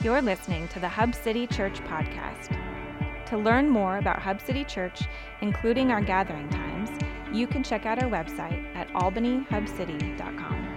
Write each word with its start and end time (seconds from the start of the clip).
You're 0.00 0.22
listening 0.22 0.68
to 0.68 0.78
the 0.78 0.88
Hub 0.88 1.12
City 1.12 1.48
Church 1.48 1.80
podcast. 1.80 2.56
To 3.26 3.36
learn 3.36 3.68
more 3.68 3.98
about 3.98 4.20
Hub 4.20 4.40
City 4.40 4.62
Church, 4.62 5.00
including 5.40 5.90
our 5.90 6.00
gathering 6.00 6.48
times, 6.50 6.88
you 7.32 7.48
can 7.48 7.64
check 7.64 7.84
out 7.84 8.00
our 8.00 8.08
website 8.08 8.64
at 8.76 8.86
albanyhubcity.com. 8.90 10.68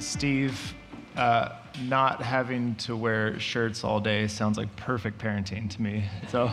Steve, 0.00 0.74
uh, 1.16 1.50
not 1.84 2.20
having 2.20 2.74
to 2.74 2.96
wear 2.96 3.38
shirts 3.38 3.84
all 3.84 4.00
day 4.00 4.26
sounds 4.26 4.58
like 4.58 4.74
perfect 4.74 5.20
parenting 5.20 5.70
to 5.70 5.80
me. 5.80 6.04
So, 6.30 6.50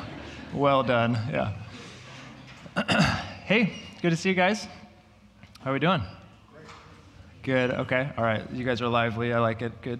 well 0.53 0.83
done. 0.83 1.17
Yeah. 1.31 1.53
hey, 3.45 3.73
good 4.03 4.11
to 4.11 4.15
see 4.15 4.29
you 4.29 4.35
guys. 4.35 4.67
How 5.61 5.71
are 5.71 5.73
we 5.73 5.79
doing? 5.79 6.03
Good. 7.41 7.71
Okay. 7.71 8.11
All 8.15 8.23
right. 8.23 8.47
You 8.51 8.63
guys 8.63 8.79
are 8.79 8.87
lively. 8.87 9.33
I 9.33 9.39
like 9.39 9.63
it. 9.63 9.81
Good. 9.81 9.99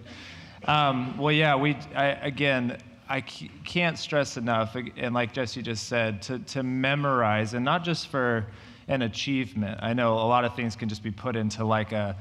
Um, 0.70 1.18
well, 1.18 1.32
yeah. 1.32 1.56
We 1.56 1.76
I, 1.96 2.06
again. 2.22 2.78
I 3.12 3.22
can't 3.22 3.98
stress 3.98 4.38
enough, 4.38 4.76
and 4.76 5.16
like 5.16 5.34
Jesse 5.34 5.64
just 5.64 5.88
said, 5.88 6.22
to, 6.22 6.38
to 6.38 6.62
memorize, 6.62 7.56
and 7.56 7.66
not 7.66 7.84
just 7.84 8.10
for 8.10 8.46
an 8.88 9.02
achievement. 9.02 9.80
I 9.82 9.94
know 9.94 10.14
a 10.14 10.30
lot 10.30 10.46
of 10.46 10.56
things 10.56 10.76
can 10.76 10.90
just 10.90 11.02
be 11.02 11.10
put 11.10 11.36
into 11.36 11.66
like 11.66 11.92
a 11.92 12.16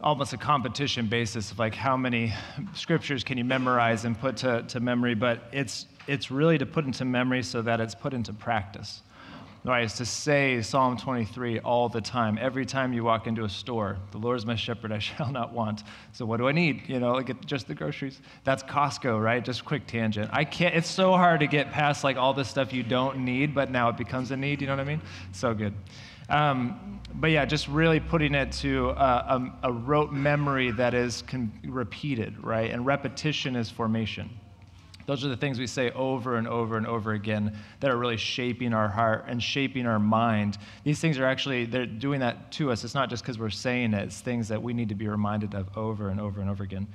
almost 0.00 0.32
a 0.32 0.36
competition 0.36 1.06
basis 1.06 1.50
of 1.50 1.58
like 1.58 1.74
how 1.74 1.96
many 1.96 2.32
scriptures 2.74 3.24
can 3.24 3.36
you 3.36 3.44
memorize 3.44 4.04
and 4.04 4.18
put 4.18 4.36
to, 4.38 4.62
to 4.68 4.80
memory, 4.80 5.14
but 5.14 5.42
it's, 5.52 5.86
it's 6.06 6.30
really 6.30 6.56
to 6.58 6.66
put 6.66 6.84
into 6.84 7.04
memory 7.04 7.42
so 7.42 7.62
that 7.62 7.80
it's 7.80 7.94
put 7.94 8.14
into 8.14 8.32
practice. 8.32 9.02
Right, 9.68 9.84
it's 9.84 9.98
to 9.98 10.06
say 10.06 10.62
Psalm 10.62 10.96
23 10.96 11.58
all 11.58 11.90
the 11.90 12.00
time. 12.00 12.38
Every 12.40 12.64
time 12.64 12.94
you 12.94 13.04
walk 13.04 13.26
into 13.26 13.44
a 13.44 13.50
store, 13.50 13.98
the 14.12 14.16
Lord 14.16 14.38
is 14.38 14.46
my 14.46 14.56
shepherd, 14.56 14.92
I 14.92 14.98
shall 14.98 15.30
not 15.30 15.52
want. 15.52 15.82
So 16.12 16.24
what 16.24 16.38
do 16.38 16.48
I 16.48 16.52
need? 16.52 16.88
You 16.88 16.98
know, 16.98 17.12
like 17.12 17.44
just 17.44 17.68
the 17.68 17.74
groceries. 17.74 18.18
That's 18.44 18.62
Costco, 18.62 19.22
right? 19.22 19.44
Just 19.44 19.66
quick 19.66 19.86
tangent. 19.86 20.30
I 20.32 20.46
can't, 20.46 20.74
it's 20.74 20.88
so 20.88 21.12
hard 21.12 21.40
to 21.40 21.46
get 21.46 21.70
past 21.70 22.02
like 22.02 22.16
all 22.16 22.32
the 22.32 22.46
stuff 22.46 22.72
you 22.72 22.82
don't 22.82 23.18
need, 23.26 23.54
but 23.54 23.70
now 23.70 23.90
it 23.90 23.98
becomes 23.98 24.30
a 24.30 24.38
need, 24.38 24.62
you 24.62 24.66
know 24.68 24.72
what 24.72 24.80
I 24.80 24.84
mean? 24.84 25.02
So 25.32 25.52
good. 25.52 25.74
Um, 26.30 27.02
but 27.16 27.30
yeah, 27.30 27.44
just 27.44 27.68
really 27.68 28.00
putting 28.00 28.34
it 28.34 28.52
to 28.52 28.88
a, 28.88 28.94
a, 28.94 29.58
a 29.64 29.72
rote 29.72 30.12
memory 30.12 30.70
that 30.70 30.94
is 30.94 31.20
con- 31.26 31.52
repeated, 31.62 32.42
right? 32.42 32.70
And 32.70 32.86
repetition 32.86 33.54
is 33.54 33.68
formation. 33.68 34.30
Those 35.08 35.24
are 35.24 35.28
the 35.28 35.38
things 35.38 35.58
we 35.58 35.66
say 35.66 35.90
over 35.92 36.36
and 36.36 36.46
over 36.46 36.76
and 36.76 36.86
over 36.86 37.12
again 37.12 37.56
that 37.80 37.90
are 37.90 37.96
really 37.96 38.18
shaping 38.18 38.74
our 38.74 38.88
heart 38.88 39.24
and 39.26 39.42
shaping 39.42 39.86
our 39.86 39.98
mind. 39.98 40.58
These 40.84 41.00
things 41.00 41.18
are 41.18 41.24
actually, 41.24 41.64
they're 41.64 41.86
doing 41.86 42.20
that 42.20 42.52
to 42.52 42.70
us. 42.70 42.84
It's 42.84 42.94
not 42.94 43.08
just 43.08 43.22
because 43.22 43.38
we're 43.38 43.48
saying 43.48 43.94
it, 43.94 44.02
it's 44.02 44.20
things 44.20 44.48
that 44.48 44.62
we 44.62 44.74
need 44.74 44.90
to 44.90 44.94
be 44.94 45.08
reminded 45.08 45.54
of 45.54 45.74
over 45.78 46.10
and 46.10 46.20
over 46.20 46.42
and 46.42 46.50
over 46.50 46.62
again. 46.62 46.86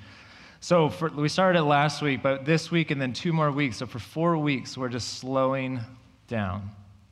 So 0.60 0.90
for, 0.90 1.10
we 1.10 1.28
started 1.28 1.58
it 1.58 1.64
last 1.64 2.04
week, 2.04 2.22
but 2.22 2.46
this 2.46 2.70
week 2.70 2.92
and 2.92 3.02
then 3.02 3.14
two 3.14 3.34
more 3.34 3.52
weeks. 3.52 3.78
So 3.78 3.88
for 3.88 3.98
four 3.98 4.38
weeks, 4.38 4.78
we're 4.78 4.90
just 4.90 5.18
slowing 5.18 5.80
down. 6.28 6.70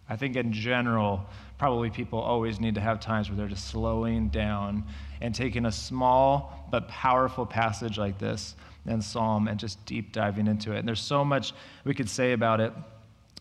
I 0.08 0.18
think 0.18 0.36
in 0.36 0.54
general, 0.54 1.26
probably 1.58 1.90
people 1.90 2.20
always 2.20 2.60
need 2.60 2.76
to 2.76 2.82
have 2.82 3.00
times 3.00 3.28
where 3.28 3.38
they're 3.38 3.48
just 3.48 3.70
slowing 3.70 4.30
down 4.30 4.84
and 5.20 5.34
taking 5.34 5.66
a 5.66 5.72
small 5.72 6.68
but 6.70 6.88
powerful 6.90 7.48
passage 7.48 7.98
like 7.98 8.20
this 8.20 8.56
and 8.86 9.04
Psalm 9.04 9.48
and 9.48 9.60
just 9.60 9.84
deep 9.86 10.12
diving 10.12 10.48
into 10.48 10.74
it. 10.74 10.80
And 10.80 10.88
there's 10.88 11.02
so 11.02 11.24
much 11.24 11.54
we 11.84 11.94
could 11.94 12.10
say 12.10 12.34
about 12.34 12.60
it. 12.60 12.74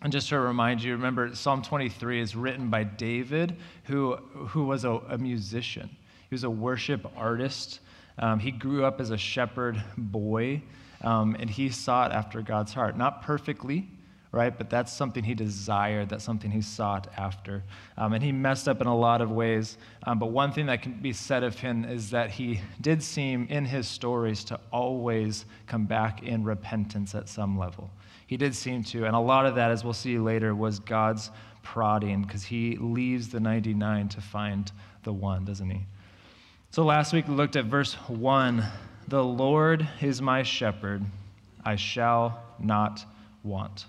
And 0.02 0.12
just 0.12 0.30
to 0.30 0.40
remind 0.40 0.82
you, 0.82 0.92
remember, 0.92 1.34
Psalm 1.34 1.62
23 1.62 2.20
is 2.20 2.34
written 2.34 2.70
by 2.70 2.84
David, 2.84 3.56
who, 3.84 4.16
who 4.16 4.64
was 4.64 4.84
a, 4.84 4.92
a 4.92 5.18
musician. 5.18 5.90
He 6.28 6.34
was 6.34 6.44
a 6.44 6.50
worship 6.50 7.06
artist. 7.16 7.80
Um, 8.18 8.38
he 8.38 8.50
grew 8.50 8.84
up 8.84 9.00
as 9.00 9.10
a 9.10 9.18
shepherd 9.18 9.82
boy, 9.98 10.62
um, 11.02 11.36
and 11.38 11.50
he 11.50 11.68
sought 11.68 12.12
after 12.12 12.40
God's 12.40 12.72
heart. 12.72 12.96
Not 12.96 13.22
perfectly, 13.22 13.88
right? 14.32 14.56
But 14.56 14.70
that's 14.70 14.92
something 14.92 15.24
he 15.24 15.34
desired, 15.34 16.08
that's 16.08 16.24
something 16.24 16.50
he 16.50 16.62
sought 16.62 17.08
after. 17.16 17.64
Um, 17.96 18.12
and 18.12 18.22
he 18.22 18.30
messed 18.30 18.68
up 18.68 18.80
in 18.80 18.86
a 18.86 18.96
lot 18.96 19.20
of 19.20 19.30
ways. 19.30 19.76
Um, 20.04 20.18
but 20.18 20.26
one 20.26 20.52
thing 20.52 20.66
that 20.66 20.82
can 20.82 20.92
be 20.92 21.12
said 21.12 21.42
of 21.42 21.58
him 21.58 21.84
is 21.84 22.10
that 22.10 22.30
he 22.30 22.60
did 22.80 23.02
seem 23.02 23.46
in 23.50 23.64
his 23.64 23.88
stories 23.88 24.44
to 24.44 24.60
always 24.72 25.46
come 25.66 25.84
back 25.84 26.22
in 26.22 26.44
repentance 26.44 27.14
at 27.14 27.28
some 27.28 27.58
level. 27.58 27.90
He 28.28 28.36
did 28.36 28.54
seem 28.54 28.84
to. 28.84 29.06
And 29.06 29.16
a 29.16 29.20
lot 29.20 29.46
of 29.46 29.56
that, 29.56 29.72
as 29.72 29.82
we'll 29.82 29.92
see 29.92 30.18
later, 30.18 30.54
was 30.54 30.78
God's 30.78 31.32
prodding 31.62 32.22
because 32.22 32.44
he 32.44 32.76
leaves 32.76 33.28
the 33.28 33.40
99 33.40 34.08
to 34.10 34.20
find 34.20 34.70
the 35.02 35.12
one, 35.12 35.44
doesn't 35.44 35.68
he? 35.68 35.84
So 36.70 36.84
last 36.84 37.12
week 37.12 37.26
we 37.26 37.34
looked 37.34 37.56
at 37.56 37.64
verse 37.64 37.94
1 37.94 38.64
The 39.08 39.24
Lord 39.24 39.88
is 40.00 40.22
my 40.22 40.44
shepherd, 40.44 41.04
I 41.64 41.74
shall 41.74 42.40
not 42.60 43.04
want. 43.42 43.86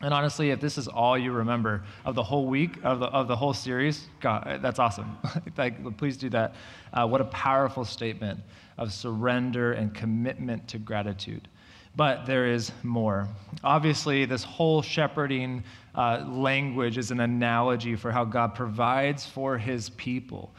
And 0.00 0.12
honestly, 0.12 0.50
if 0.50 0.60
this 0.60 0.76
is 0.76 0.88
all 0.88 1.16
you 1.16 1.32
remember 1.32 1.84
of 2.04 2.14
the 2.14 2.22
whole 2.22 2.46
week, 2.46 2.78
of 2.82 2.98
the, 2.98 3.06
of 3.06 3.28
the 3.28 3.36
whole 3.36 3.54
series, 3.54 4.08
God, 4.20 4.58
that's 4.60 4.78
awesome. 4.78 5.16
like, 5.56 5.96
please 5.96 6.16
do 6.16 6.28
that. 6.30 6.54
Uh, 6.92 7.06
what 7.06 7.20
a 7.20 7.26
powerful 7.26 7.84
statement 7.84 8.40
of 8.76 8.92
surrender 8.92 9.72
and 9.72 9.94
commitment 9.94 10.66
to 10.68 10.78
gratitude. 10.78 11.48
But 11.96 12.26
there 12.26 12.46
is 12.46 12.72
more. 12.82 13.28
Obviously, 13.62 14.24
this 14.24 14.42
whole 14.42 14.82
shepherding 14.82 15.62
uh, 15.94 16.24
language 16.26 16.98
is 16.98 17.12
an 17.12 17.20
analogy 17.20 17.94
for 17.94 18.10
how 18.10 18.24
God 18.24 18.54
provides 18.54 19.24
for 19.24 19.56
his 19.56 19.90
people. 19.90 20.52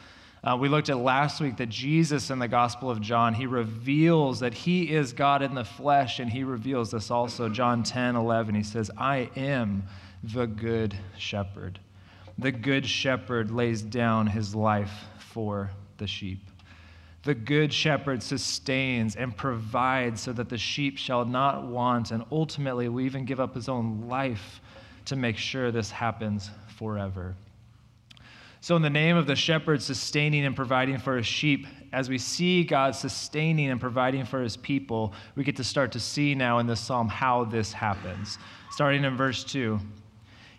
Uh, 0.46 0.56
we 0.56 0.68
looked 0.68 0.90
at 0.90 0.98
last 0.98 1.40
week 1.40 1.56
that 1.56 1.68
Jesus 1.68 2.30
in 2.30 2.38
the 2.38 2.46
Gospel 2.46 2.88
of 2.88 3.00
John, 3.00 3.34
he 3.34 3.46
reveals 3.46 4.38
that 4.38 4.54
he 4.54 4.92
is 4.92 5.12
God 5.12 5.42
in 5.42 5.56
the 5.56 5.64
flesh, 5.64 6.20
and 6.20 6.30
he 6.30 6.44
reveals 6.44 6.92
this 6.92 7.10
also. 7.10 7.48
John 7.48 7.82
10 7.82 8.14
11, 8.14 8.54
he 8.54 8.62
says, 8.62 8.88
I 8.96 9.28
am 9.34 9.82
the 10.22 10.46
good 10.46 10.96
shepherd. 11.18 11.80
The 12.38 12.52
good 12.52 12.86
shepherd 12.86 13.50
lays 13.50 13.82
down 13.82 14.28
his 14.28 14.54
life 14.54 14.92
for 15.18 15.72
the 15.98 16.06
sheep. 16.06 16.38
The 17.24 17.34
good 17.34 17.72
shepherd 17.72 18.22
sustains 18.22 19.16
and 19.16 19.36
provides 19.36 20.20
so 20.20 20.32
that 20.34 20.48
the 20.48 20.58
sheep 20.58 20.96
shall 20.96 21.24
not 21.24 21.66
want, 21.66 22.12
and 22.12 22.24
ultimately 22.30 22.88
will 22.88 23.00
even 23.00 23.24
give 23.24 23.40
up 23.40 23.56
his 23.56 23.68
own 23.68 24.06
life 24.06 24.60
to 25.06 25.16
make 25.16 25.38
sure 25.38 25.72
this 25.72 25.90
happens 25.90 26.50
forever. 26.78 27.34
So, 28.66 28.74
in 28.74 28.82
the 28.82 28.90
name 28.90 29.16
of 29.16 29.28
the 29.28 29.36
shepherd 29.36 29.80
sustaining 29.80 30.44
and 30.44 30.56
providing 30.56 30.98
for 30.98 31.16
his 31.16 31.26
sheep, 31.28 31.68
as 31.92 32.08
we 32.08 32.18
see 32.18 32.64
God 32.64 32.96
sustaining 32.96 33.70
and 33.70 33.80
providing 33.80 34.24
for 34.24 34.42
his 34.42 34.56
people, 34.56 35.14
we 35.36 35.44
get 35.44 35.54
to 35.58 35.62
start 35.62 35.92
to 35.92 36.00
see 36.00 36.34
now 36.34 36.58
in 36.58 36.66
this 36.66 36.80
psalm 36.80 37.06
how 37.06 37.44
this 37.44 37.72
happens. 37.72 38.38
Starting 38.72 39.04
in 39.04 39.16
verse 39.16 39.44
2 39.44 39.78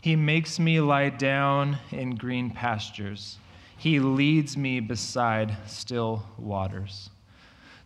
He 0.02 0.16
makes 0.16 0.58
me 0.58 0.80
lie 0.80 1.10
down 1.10 1.80
in 1.92 2.16
green 2.16 2.50
pastures, 2.50 3.40
He 3.76 4.00
leads 4.00 4.56
me 4.56 4.80
beside 4.80 5.58
still 5.66 6.24
waters. 6.38 7.10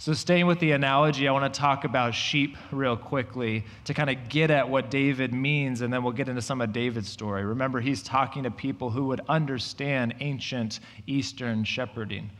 So, 0.01 0.13
staying 0.13 0.47
with 0.47 0.57
the 0.57 0.71
analogy, 0.71 1.27
I 1.27 1.31
want 1.31 1.53
to 1.53 1.59
talk 1.59 1.83
about 1.83 2.15
sheep 2.15 2.57
real 2.71 2.97
quickly 2.97 3.65
to 3.85 3.93
kind 3.93 4.09
of 4.09 4.29
get 4.29 4.49
at 4.49 4.67
what 4.67 4.89
David 4.89 5.31
means, 5.31 5.81
and 5.81 5.93
then 5.93 6.01
we'll 6.01 6.11
get 6.11 6.27
into 6.27 6.41
some 6.41 6.59
of 6.59 6.73
David's 6.73 7.07
story. 7.07 7.45
Remember, 7.45 7.79
he's 7.79 8.01
talking 8.01 8.41
to 8.41 8.49
people 8.49 8.89
who 8.89 9.05
would 9.05 9.21
understand 9.29 10.15
ancient 10.19 10.79
Eastern 11.05 11.63
shepherding. 11.63 12.31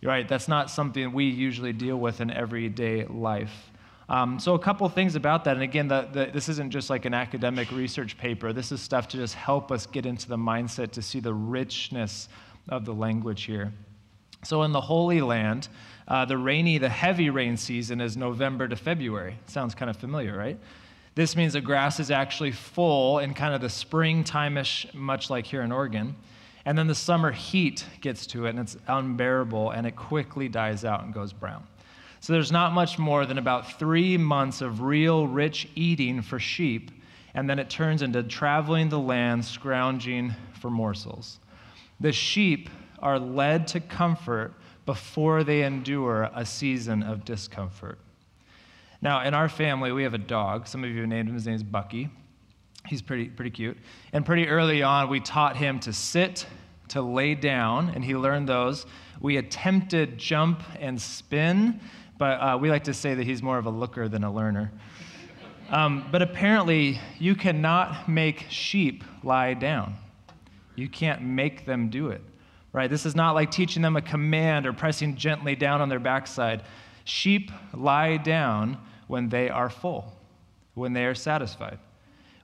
You're 0.00 0.10
right, 0.10 0.28
that's 0.28 0.48
not 0.48 0.68
something 0.68 1.12
we 1.12 1.26
usually 1.26 1.72
deal 1.72 1.96
with 1.96 2.20
in 2.20 2.28
everyday 2.28 3.04
life. 3.04 3.70
Um, 4.08 4.40
so, 4.40 4.54
a 4.54 4.58
couple 4.58 4.88
things 4.88 5.14
about 5.14 5.44
that. 5.44 5.54
And 5.54 5.62
again, 5.62 5.86
the, 5.86 6.08
the, 6.12 6.30
this 6.32 6.48
isn't 6.48 6.72
just 6.72 6.90
like 6.90 7.04
an 7.04 7.14
academic 7.14 7.70
research 7.70 8.18
paper, 8.18 8.52
this 8.52 8.72
is 8.72 8.80
stuff 8.80 9.06
to 9.10 9.16
just 9.16 9.36
help 9.36 9.70
us 9.70 9.86
get 9.86 10.06
into 10.06 10.28
the 10.28 10.36
mindset 10.36 10.90
to 10.90 11.02
see 11.02 11.20
the 11.20 11.34
richness 11.34 12.28
of 12.68 12.84
the 12.84 12.92
language 12.92 13.44
here. 13.44 13.72
So, 14.42 14.62
in 14.62 14.72
the 14.72 14.80
Holy 14.80 15.20
Land, 15.20 15.68
uh, 16.10 16.24
the 16.24 16.36
rainy, 16.36 16.76
the 16.76 16.88
heavy 16.88 17.30
rain 17.30 17.56
season 17.56 18.00
is 18.00 18.16
November 18.16 18.66
to 18.66 18.74
February. 18.74 19.38
Sounds 19.46 19.76
kind 19.76 19.88
of 19.88 19.96
familiar, 19.96 20.36
right? 20.36 20.58
This 21.14 21.36
means 21.36 21.52
the 21.52 21.60
grass 21.60 22.00
is 22.00 22.10
actually 22.10 22.50
full 22.50 23.20
in 23.20 23.32
kind 23.32 23.54
of 23.54 23.60
the 23.60 23.70
springtime-ish, 23.70 24.88
much 24.92 25.30
like 25.30 25.46
here 25.46 25.62
in 25.62 25.70
Oregon. 25.70 26.16
And 26.64 26.76
then 26.76 26.88
the 26.88 26.96
summer 26.96 27.30
heat 27.30 27.84
gets 28.00 28.26
to 28.28 28.46
it 28.46 28.50
and 28.50 28.58
it's 28.58 28.76
unbearable 28.88 29.70
and 29.70 29.86
it 29.86 29.94
quickly 29.94 30.48
dies 30.48 30.84
out 30.84 31.04
and 31.04 31.14
goes 31.14 31.32
brown. 31.32 31.64
So 32.18 32.32
there's 32.32 32.52
not 32.52 32.72
much 32.72 32.98
more 32.98 33.24
than 33.24 33.38
about 33.38 33.78
three 33.78 34.18
months 34.18 34.60
of 34.60 34.82
real 34.82 35.26
rich 35.26 35.68
eating 35.74 36.22
for 36.22 36.38
sheep, 36.38 36.90
and 37.34 37.48
then 37.48 37.58
it 37.58 37.70
turns 37.70 38.02
into 38.02 38.22
traveling 38.24 38.88
the 38.88 38.98
land, 38.98 39.44
scrounging 39.44 40.34
for 40.60 40.70
morsels. 40.70 41.38
The 42.00 42.12
sheep 42.12 42.68
are 42.98 43.18
led 43.18 43.68
to 43.68 43.80
comfort 43.80 44.52
before 44.90 45.44
they 45.44 45.62
endure 45.62 46.28
a 46.34 46.44
season 46.44 47.00
of 47.04 47.24
discomfort. 47.24 47.96
Now, 49.00 49.22
in 49.22 49.34
our 49.34 49.48
family, 49.48 49.92
we 49.92 50.02
have 50.02 50.14
a 50.14 50.18
dog. 50.18 50.66
Some 50.66 50.82
of 50.82 50.90
you 50.90 51.06
named 51.06 51.28
him. 51.28 51.34
His 51.36 51.46
name 51.46 51.54
is 51.54 51.62
Bucky. 51.62 52.10
He's 52.86 53.00
pretty, 53.00 53.26
pretty 53.28 53.52
cute. 53.52 53.76
And 54.12 54.26
pretty 54.26 54.48
early 54.48 54.82
on, 54.82 55.08
we 55.08 55.20
taught 55.20 55.56
him 55.56 55.78
to 55.78 55.92
sit, 55.92 56.44
to 56.88 57.02
lay 57.02 57.36
down, 57.36 57.90
and 57.90 58.04
he 58.04 58.16
learned 58.16 58.48
those. 58.48 58.84
We 59.20 59.36
attempted 59.36 60.18
jump 60.18 60.60
and 60.80 61.00
spin, 61.00 61.78
but 62.18 62.40
uh, 62.40 62.58
we 62.60 62.68
like 62.68 62.82
to 62.84 62.94
say 62.94 63.14
that 63.14 63.24
he's 63.24 63.44
more 63.44 63.58
of 63.58 63.66
a 63.66 63.70
looker 63.70 64.08
than 64.08 64.24
a 64.24 64.32
learner. 64.32 64.72
Um, 65.68 66.08
but 66.10 66.20
apparently, 66.20 66.98
you 67.20 67.36
cannot 67.36 68.08
make 68.08 68.46
sheep 68.48 69.04
lie 69.22 69.54
down. 69.54 69.94
You 70.74 70.88
can't 70.88 71.22
make 71.22 71.64
them 71.64 71.90
do 71.90 72.08
it, 72.08 72.22
right? 72.72 72.90
This 72.90 73.06
is 73.06 73.16
not 73.16 73.34
like 73.34 73.50
teaching 73.50 73.82
them 73.82 73.96
a 73.96 74.02
command 74.02 74.66
or 74.66 74.72
pressing 74.72 75.16
gently 75.16 75.56
down 75.56 75.80
on 75.80 75.88
their 75.88 75.98
backside. 75.98 76.62
Sheep 77.04 77.50
lie 77.74 78.16
down 78.16 78.78
when 79.06 79.28
they 79.28 79.48
are 79.48 79.70
full, 79.70 80.12
when 80.74 80.92
they 80.92 81.04
are 81.04 81.14
satisfied. 81.14 81.78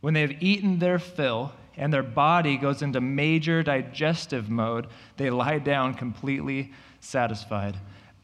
When 0.01 0.15
they 0.15 0.23
have 0.23 0.43
eaten 0.43 0.79
their 0.79 0.99
fill 0.99 1.53
and 1.77 1.93
their 1.93 2.03
body 2.03 2.57
goes 2.57 2.83
into 2.83 3.01
major 3.01 3.63
digestive 3.63 4.49
mode, 4.49 4.89
they 5.17 5.31
lie 5.31 5.59
down 5.59 5.95
completely 5.95 6.73
satisfied. 7.01 7.77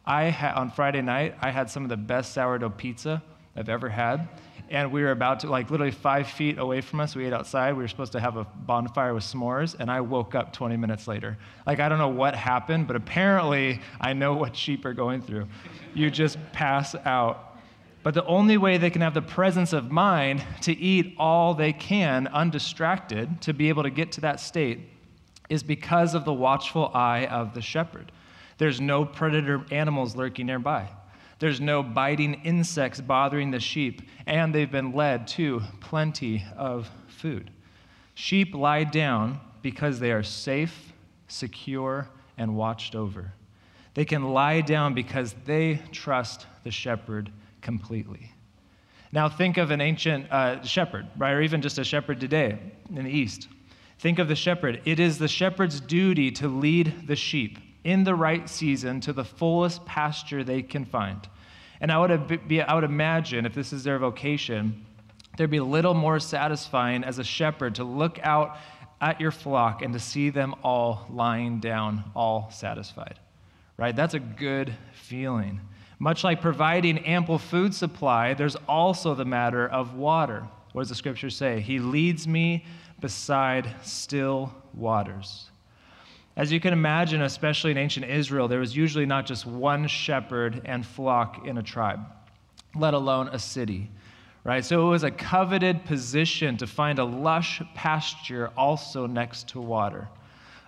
I 0.05 0.31
ha- 0.31 0.55
on 0.56 0.70
Friday 0.70 1.02
night, 1.02 1.37
I 1.40 1.50
had 1.50 1.70
some 1.70 1.84
of 1.84 1.88
the 1.88 1.96
best 1.96 2.32
sourdough 2.32 2.70
pizza 2.70 3.22
I've 3.55 3.69
ever 3.69 3.88
had 3.88 4.28
and 4.72 4.90
we 4.90 5.02
were 5.02 5.10
about 5.10 5.40
to, 5.40 5.50
like, 5.50 5.70
literally 5.70 5.92
five 5.92 6.26
feet 6.26 6.58
away 6.58 6.80
from 6.80 7.00
us. 7.00 7.14
We 7.14 7.26
ate 7.26 7.32
outside. 7.34 7.74
We 7.74 7.82
were 7.82 7.88
supposed 7.88 8.12
to 8.12 8.20
have 8.20 8.38
a 8.38 8.44
bonfire 8.44 9.12
with 9.12 9.22
s'mores, 9.22 9.76
and 9.78 9.90
I 9.90 10.00
woke 10.00 10.34
up 10.34 10.52
20 10.54 10.78
minutes 10.78 11.06
later. 11.06 11.36
Like, 11.66 11.78
I 11.78 11.90
don't 11.90 11.98
know 11.98 12.08
what 12.08 12.34
happened, 12.34 12.86
but 12.86 12.96
apparently 12.96 13.80
I 14.00 14.14
know 14.14 14.32
what 14.32 14.56
sheep 14.56 14.86
are 14.86 14.94
going 14.94 15.20
through. 15.20 15.46
You 15.92 16.10
just 16.10 16.38
pass 16.52 16.94
out. 17.04 17.58
But 18.02 18.14
the 18.14 18.24
only 18.24 18.56
way 18.56 18.78
they 18.78 18.88
can 18.88 19.02
have 19.02 19.12
the 19.12 19.22
presence 19.22 19.74
of 19.74 19.90
mind 19.92 20.42
to 20.62 20.72
eat 20.72 21.14
all 21.19 21.52
they 21.52 21.74
can 21.74 22.26
undistracted, 22.28 23.42
to 23.42 23.52
be 23.52 23.69
able 23.69 23.82
to 23.82 23.90
get 23.90 24.10
to 24.12 24.22
that 24.22 24.40
state, 24.40 24.80
is 25.50 25.62
because 25.62 26.14
of 26.14 26.24
the 26.24 26.32
watchful 26.32 26.90
eye 26.94 27.26
of 27.26 27.52
the 27.52 27.60
shepherd. 27.60 28.10
There's 28.56 28.80
no 28.80 29.04
predator 29.04 29.66
animals 29.70 30.16
lurking 30.16 30.46
nearby. 30.46 30.88
There's 31.42 31.60
no 31.60 31.82
biting 31.82 32.34
insects 32.44 33.00
bothering 33.00 33.50
the 33.50 33.58
sheep, 33.58 34.02
and 34.26 34.54
they've 34.54 34.70
been 34.70 34.92
led 34.92 35.26
to 35.28 35.60
plenty 35.80 36.44
of 36.56 36.88
food. 37.08 37.50
Sheep 38.14 38.54
lie 38.54 38.84
down 38.84 39.40
because 39.60 39.98
they 39.98 40.12
are 40.12 40.22
safe, 40.22 40.92
secure, 41.26 42.08
and 42.38 42.54
watched 42.54 42.94
over. 42.94 43.32
They 43.94 44.04
can 44.04 44.22
lie 44.32 44.60
down 44.60 44.94
because 44.94 45.34
they 45.44 45.82
trust 45.90 46.46
the 46.62 46.70
shepherd 46.70 47.32
completely. 47.60 48.30
Now, 49.10 49.28
think 49.28 49.56
of 49.56 49.72
an 49.72 49.80
ancient 49.80 50.30
uh, 50.30 50.62
shepherd, 50.62 51.08
right? 51.16 51.32
Or 51.32 51.42
even 51.42 51.60
just 51.60 51.76
a 51.76 51.82
shepherd 51.82 52.20
today 52.20 52.56
in 52.94 53.02
the 53.02 53.10
East. 53.10 53.48
Think 53.98 54.20
of 54.20 54.28
the 54.28 54.36
shepherd. 54.36 54.80
It 54.84 55.00
is 55.00 55.18
the 55.18 55.26
shepherd's 55.26 55.80
duty 55.80 56.30
to 56.30 56.46
lead 56.46 57.08
the 57.08 57.16
sheep 57.16 57.58
in 57.84 58.05
the 58.05 58.14
right 58.14 58.49
season 58.49 59.00
to 59.00 59.12
the 59.12 59.25
fullest 59.25 59.84
pasture 59.84 60.44
they 60.44 60.62
can 60.62 60.84
find. 60.84 61.29
And 61.81 61.90
I 61.90 61.99
would, 61.99 62.49
be, 62.49 62.62
I 62.62 62.75
would 62.75 62.84
imagine, 62.84 63.44
if 63.44 63.55
this 63.55 63.73
is 63.73 63.82
their 63.82 63.99
vocation, 63.99 64.87
there'd 65.37 65.50
be 65.50 65.61
little 65.61 65.94
more 65.94 66.20
satisfying 66.20 67.02
as 67.02 67.19
a 67.19 67.25
shepherd 67.25 67.75
to 67.76 67.84
look 67.84 68.20
out 68.23 68.56
at 69.00 69.20
your 69.20 69.32
flock 69.32 69.82
and 69.82 69.93
to 69.93 69.99
see 69.99 70.31
them 70.31 70.55
all 70.62 71.06
lying 71.11 71.58
down, 71.58 72.05
all 72.14 72.49
satisfied. 72.52 73.19
Right? 73.76 73.96
That's 73.96 74.14
a 74.14 74.20
good 74.20 74.73
feeling. 74.93 75.61
Much 75.99 76.23
like 76.23 76.40
providing 76.40 76.99
ample 77.00 77.38
food 77.38 77.75
supply, 77.75 78.34
there's 78.34 78.56
also 78.69 79.14
the 79.14 79.25
matter 79.25 79.67
of 79.67 79.94
water. 79.94 80.46
What 80.73 80.82
does 80.82 80.88
the 80.88 80.94
scripture 80.94 81.31
say? 81.31 81.61
He 81.61 81.79
leads 81.79 82.29
me 82.29 82.64
beside 83.00 83.69
still 83.82 84.55
waters. 84.75 85.50
As 86.34 86.50
you 86.50 86.61
can 86.61 86.73
imagine, 86.73 87.20
especially 87.23 87.73
in 87.73 87.76
ancient 87.76 88.06
Israel, 88.06 88.49
there 88.49 88.61
was 88.61 88.75
usually 88.75 89.05
not 89.05 89.26
just 89.26 89.44
one 89.44 89.87
shepherd 89.87 90.62
and 90.64 90.84
flock 90.84 91.46
in 91.46 91.58
a 91.58 91.62
tribe, 91.62 92.00
let 92.75 92.94
alone 92.94 93.29
a 93.29 93.38
city. 93.38 93.90
Right? 94.44 94.64
So 94.64 94.87
it 94.87 94.90
was 94.90 95.05
a 95.05 95.11
coveted 95.11 95.84
position 95.84 96.56
to 96.56 96.67
find 96.67 96.99
a 96.99 97.05
lush 97.05 97.62
pasture 97.75 98.50
also 98.56 99.06
next 99.06 99.49
to 99.49 99.61
water. 99.61 100.08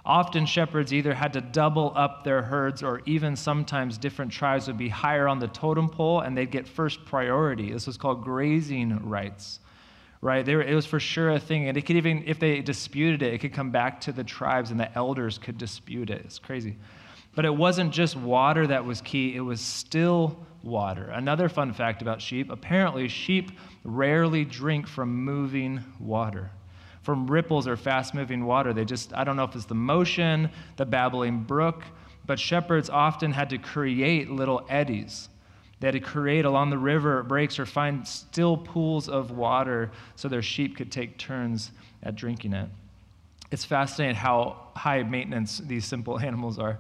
Often 0.07 0.47
shepherds 0.47 0.93
either 0.93 1.15
had 1.15 1.33
to 1.33 1.41
double 1.41 1.93
up 1.97 2.25
their 2.25 2.43
herds, 2.43 2.83
or 2.83 3.01
even 3.07 3.35
sometimes 3.35 3.97
different 3.97 4.31
tribes 4.31 4.67
would 4.67 4.77
be 4.77 4.91
higher 4.91 5.27
on 5.27 5.39
the 5.39 5.49
totem 5.49 5.89
pole 5.89 6.21
and 6.21 6.37
they'd 6.37 6.51
get 6.51 6.69
first 6.69 7.05
priority. 7.07 7.73
This 7.73 7.87
was 7.87 7.97
called 7.97 8.23
grazing 8.23 8.99
rights 9.09 9.61
right? 10.25 10.47
Were, 10.47 10.62
it 10.62 10.75
was 10.75 10.87
for 10.87 10.99
sure 10.99 11.32
a 11.32 11.38
thing. 11.38 11.69
And 11.69 11.76
it 11.76 11.82
could 11.82 11.97
even, 11.97 12.25
if 12.26 12.41
they 12.41 12.62
disputed 12.62 13.23
it, 13.23 13.35
it 13.35 13.38
could 13.38 13.53
come 13.53 13.71
back 13.71 14.00
to 14.03 14.12
the 14.12 14.25
tribes 14.25 14.71
and 14.71 14.81
the 14.81 14.93
elders 14.97 15.37
could 15.37 15.59
dispute 15.59 16.09
it. 16.09 16.23
It's 16.25 16.38
crazy. 16.38 16.76
But 17.35 17.44
it 17.44 17.55
wasn't 17.55 17.93
just 17.93 18.17
water 18.17 18.67
that 18.69 18.87
was 18.87 19.03
key, 19.03 19.37
it 19.37 19.41
was 19.41 19.61
still 19.61 20.38
water. 20.62 21.11
Another 21.11 21.50
fun 21.50 21.75
fact 21.75 22.00
about 22.00 22.23
sheep 22.23 22.50
apparently, 22.50 23.06
sheep 23.06 23.53
rarely 23.85 24.47
drink 24.47 24.88
from 24.88 25.15
moving 25.15 25.85
water. 26.00 26.50
From 27.03 27.27
ripples 27.27 27.69
or 27.69 27.77
fast 27.77 28.15
moving 28.15 28.47
water. 28.47 28.73
They 28.73 28.87
just, 28.87 29.12
I 29.12 29.25
don't 29.25 29.37
know 29.37 29.44
if 29.44 29.55
it's 29.55 29.67
the 29.67 29.75
motion, 29.75 30.49
the 30.77 30.87
babbling 30.87 31.43
brook, 31.43 31.82
but 32.25 32.41
shepherds 32.41 32.88
often 32.88 33.31
had 33.31 33.50
to 33.50 33.59
create 33.59 34.31
little 34.31 34.65
eddies 34.70 35.29
they 35.85 35.89
had 35.89 35.93
to 35.93 36.01
create 36.01 36.47
along 36.47 36.71
the 36.71 36.79
river 36.79 37.23
breaks 37.23 37.59
or 37.59 37.67
find 37.67 38.09
still 38.09 38.57
pools 38.57 39.07
of 39.07 39.33
water 39.33 39.91
so 40.17 40.29
their 40.29 40.41
sheep 40.41 40.79
could 40.79 40.91
take 40.91 41.19
turns 41.19 41.73
at 42.03 42.17
drinking 42.17 42.55
it. 42.55 42.71
It's 43.51 43.67
fascinating 43.67 44.17
how 44.17 44.69
high 44.75 45.03
maintenance 45.03 45.59
these 45.59 45.85
simple 45.85 46.19
animals 46.29 46.59
are. 46.59 46.79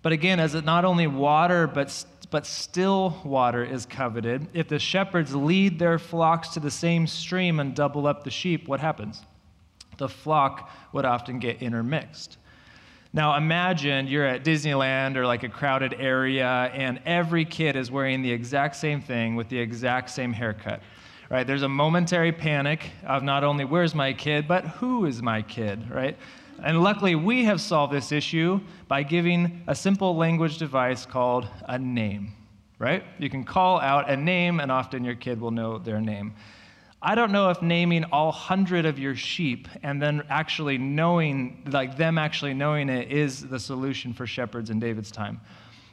But 0.00 0.12
again, 0.12 0.40
as 0.40 0.54
it 0.54 0.64
not 0.64 0.86
only 0.86 1.06
water, 1.06 1.66
but, 1.66 2.06
but 2.30 2.46
still 2.46 3.20
water 3.26 3.62
is 3.62 3.84
coveted, 3.84 4.48
if 4.54 4.68
the 4.68 4.78
shepherds 4.78 5.34
lead 5.34 5.78
their 5.78 5.98
flocks 5.98 6.48
to 6.54 6.60
the 6.60 6.70
same 6.70 7.06
stream 7.06 7.60
and 7.60 7.74
double 7.74 8.06
up 8.06 8.24
the 8.24 8.30
sheep, 8.30 8.66
what 8.68 8.80
happens? 8.80 9.20
The 9.98 10.08
flock 10.08 10.70
would 10.94 11.04
often 11.04 11.40
get 11.40 11.60
intermixed. 11.60 12.38
Now 13.12 13.36
imagine 13.36 14.06
you're 14.06 14.24
at 14.24 14.44
Disneyland 14.44 15.16
or 15.16 15.26
like 15.26 15.42
a 15.42 15.48
crowded 15.48 15.96
area, 15.98 16.70
and 16.72 17.00
every 17.04 17.44
kid 17.44 17.74
is 17.74 17.90
wearing 17.90 18.22
the 18.22 18.30
exact 18.30 18.76
same 18.76 19.02
thing 19.02 19.34
with 19.34 19.48
the 19.48 19.58
exact 19.58 20.10
same 20.10 20.32
haircut. 20.32 20.80
Right? 21.28 21.44
There's 21.44 21.62
a 21.62 21.68
momentary 21.68 22.30
panic 22.30 22.90
of 23.04 23.24
not 23.24 23.42
only 23.42 23.64
where's 23.64 23.96
my 23.96 24.12
kid, 24.12 24.46
but 24.46 24.64
who 24.64 25.06
is 25.06 25.22
my 25.22 25.42
kid, 25.42 25.90
right? 25.90 26.16
And 26.62 26.82
luckily, 26.82 27.14
we 27.14 27.44
have 27.44 27.60
solved 27.60 27.92
this 27.92 28.12
issue 28.12 28.60
by 28.86 29.02
giving 29.02 29.62
a 29.66 29.74
simple 29.74 30.16
language 30.16 30.58
device 30.58 31.06
called 31.06 31.48
a 31.66 31.78
name, 31.78 32.32
right? 32.78 33.02
You 33.18 33.30
can 33.30 33.44
call 33.44 33.80
out 33.80 34.10
a 34.10 34.16
name, 34.16 34.60
and 34.60 34.70
often 34.70 35.04
your 35.04 35.14
kid 35.14 35.40
will 35.40 35.52
know 35.52 35.78
their 35.78 36.00
name. 36.00 36.34
I 37.02 37.14
don't 37.14 37.32
know 37.32 37.48
if 37.48 37.62
naming 37.62 38.04
all 38.04 38.30
hundred 38.30 38.84
of 38.84 38.98
your 38.98 39.16
sheep 39.16 39.68
and 39.82 40.02
then 40.02 40.22
actually 40.28 40.76
knowing, 40.76 41.62
like 41.70 41.96
them 41.96 42.18
actually 42.18 42.52
knowing 42.52 42.90
it, 42.90 43.10
is 43.10 43.48
the 43.48 43.58
solution 43.58 44.12
for 44.12 44.26
shepherds 44.26 44.68
in 44.68 44.78
David's 44.80 45.10
time. 45.10 45.40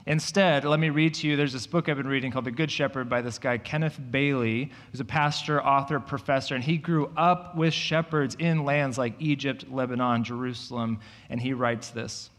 Instead, 0.06 0.66
let 0.66 0.80
me 0.80 0.90
read 0.90 1.14
to 1.16 1.28
you. 1.28 1.36
There's 1.36 1.54
this 1.54 1.68
book 1.68 1.88
I've 1.88 1.98
been 1.98 2.08
reading 2.08 2.32
called 2.32 2.46
The 2.46 2.52
Good 2.52 2.72
Shepherd 2.72 3.10
by 3.10 3.22
this 3.22 3.40
guy, 3.40 3.58
Kenneth 3.58 4.00
Bailey, 4.12 4.72
who's 4.92 5.00
a 5.00 5.06
pastor, 5.06 5.62
author, 5.62 6.00
professor, 6.00 6.56
and 6.56 6.64
he 6.64 6.78
grew 6.78 7.12
up 7.16 7.56
with 7.56 7.74
shepherds 7.74 8.36
in 8.40 8.66
lands 8.66 8.98
like 8.98 9.14
Egypt, 9.20 9.66
Lebanon, 9.70 10.24
Jerusalem, 10.24 11.00
and 11.30 11.42
he 11.42 11.54
writes 11.54 11.90
this. 11.90 12.30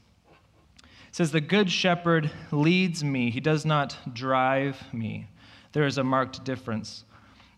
It 0.79 0.85
says, 1.13 1.31
The 1.31 1.43
Good 1.43 1.71
Shepherd 1.71 2.31
leads 2.51 3.03
me, 3.05 3.31
he 3.31 3.41
does 3.41 3.67
not 3.67 3.97
drive 4.15 4.83
me. 4.93 5.27
There 5.73 5.87
is 5.87 5.99
a 5.99 6.05
marked 6.05 6.45
difference. 6.45 7.05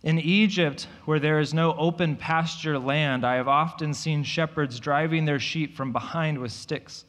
In 0.03 0.19
Egypt, 0.19 0.89
where 1.05 1.21
there 1.21 1.41
is 1.41 1.53
no 1.53 1.75
open 1.75 2.17
pasture 2.17 2.79
land, 2.79 3.25
I 3.25 3.35
have 3.35 3.49
often 3.49 3.93
seen 3.93 4.23
shepherds 4.23 4.81
driving 4.81 5.27
their 5.27 5.39
sheep 5.39 5.77
from 5.77 5.93
behind 5.93 6.39
with 6.39 6.53
sticks. 6.53 7.05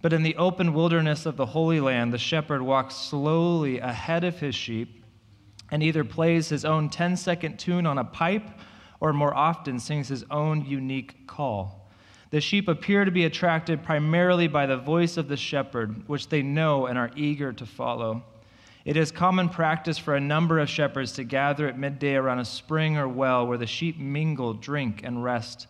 But 0.00 0.12
in 0.12 0.22
the 0.22 0.36
open 0.36 0.72
wilderness 0.72 1.26
of 1.26 1.36
the 1.36 1.46
Holy 1.46 1.80
Land, 1.80 2.12
the 2.12 2.18
shepherd 2.18 2.62
walks 2.62 2.94
slowly 2.94 3.80
ahead 3.80 4.22
of 4.22 4.38
his 4.38 4.54
sheep 4.54 5.04
and 5.72 5.82
either 5.82 6.04
plays 6.04 6.48
his 6.48 6.64
own 6.64 6.88
10 6.88 7.16
second 7.16 7.58
tune 7.58 7.84
on 7.84 7.98
a 7.98 8.04
pipe 8.04 8.48
or 9.00 9.12
more 9.12 9.34
often 9.34 9.80
sings 9.80 10.08
his 10.08 10.24
own 10.30 10.64
unique 10.64 11.26
call. 11.26 11.88
The 12.30 12.40
sheep 12.40 12.68
appear 12.68 13.04
to 13.04 13.10
be 13.10 13.24
attracted 13.24 13.82
primarily 13.82 14.46
by 14.46 14.66
the 14.66 14.76
voice 14.76 15.16
of 15.16 15.26
the 15.26 15.36
shepherd, 15.36 16.06
which 16.06 16.28
they 16.28 16.42
know 16.42 16.86
and 16.86 16.96
are 16.96 17.10
eager 17.16 17.52
to 17.52 17.66
follow. 17.66 18.22
It 18.90 18.96
is 18.96 19.12
common 19.12 19.50
practice 19.50 19.98
for 19.98 20.16
a 20.16 20.20
number 20.20 20.58
of 20.58 20.68
shepherds 20.68 21.12
to 21.12 21.22
gather 21.22 21.68
at 21.68 21.78
midday 21.78 22.16
around 22.16 22.40
a 22.40 22.44
spring 22.44 22.96
or 22.96 23.06
well 23.06 23.46
where 23.46 23.56
the 23.56 23.64
sheep 23.64 24.00
mingle, 24.00 24.52
drink, 24.52 25.02
and 25.04 25.22
rest. 25.22 25.68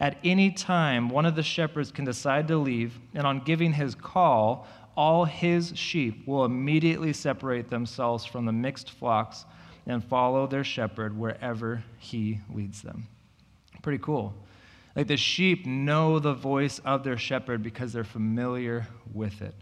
At 0.00 0.16
any 0.24 0.50
time, 0.50 1.10
one 1.10 1.26
of 1.26 1.36
the 1.36 1.42
shepherds 1.42 1.92
can 1.92 2.06
decide 2.06 2.48
to 2.48 2.56
leave, 2.56 2.98
and 3.12 3.26
on 3.26 3.40
giving 3.40 3.74
his 3.74 3.94
call, 3.94 4.66
all 4.96 5.26
his 5.26 5.76
sheep 5.76 6.26
will 6.26 6.46
immediately 6.46 7.12
separate 7.12 7.68
themselves 7.68 8.24
from 8.24 8.46
the 8.46 8.52
mixed 8.52 8.90
flocks 8.90 9.44
and 9.86 10.02
follow 10.02 10.46
their 10.46 10.64
shepherd 10.64 11.14
wherever 11.14 11.84
he 11.98 12.40
leads 12.54 12.80
them. 12.80 13.06
Pretty 13.82 14.02
cool. 14.02 14.32
Like 14.96 15.08
the 15.08 15.18
sheep 15.18 15.66
know 15.66 16.18
the 16.18 16.32
voice 16.32 16.78
of 16.86 17.04
their 17.04 17.18
shepherd 17.18 17.62
because 17.62 17.92
they're 17.92 18.02
familiar 18.02 18.88
with 19.12 19.42
it. 19.42 19.56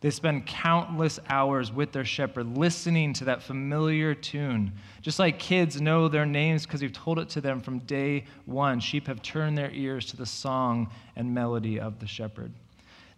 They 0.00 0.10
spend 0.10 0.46
countless 0.46 1.20
hours 1.28 1.70
with 1.70 1.92
their 1.92 2.06
shepherd 2.06 2.56
listening 2.56 3.12
to 3.14 3.26
that 3.26 3.42
familiar 3.42 4.14
tune. 4.14 4.72
Just 5.02 5.18
like 5.18 5.38
kids 5.38 5.80
know 5.80 6.08
their 6.08 6.24
names 6.24 6.64
because 6.64 6.80
we've 6.80 6.92
told 6.92 7.18
it 7.18 7.28
to 7.30 7.42
them 7.42 7.60
from 7.60 7.80
day 7.80 8.24
one, 8.46 8.80
sheep 8.80 9.06
have 9.06 9.20
turned 9.20 9.58
their 9.58 9.70
ears 9.72 10.06
to 10.06 10.16
the 10.16 10.24
song 10.24 10.90
and 11.16 11.34
melody 11.34 11.78
of 11.78 11.98
the 11.98 12.06
shepherd. 12.06 12.50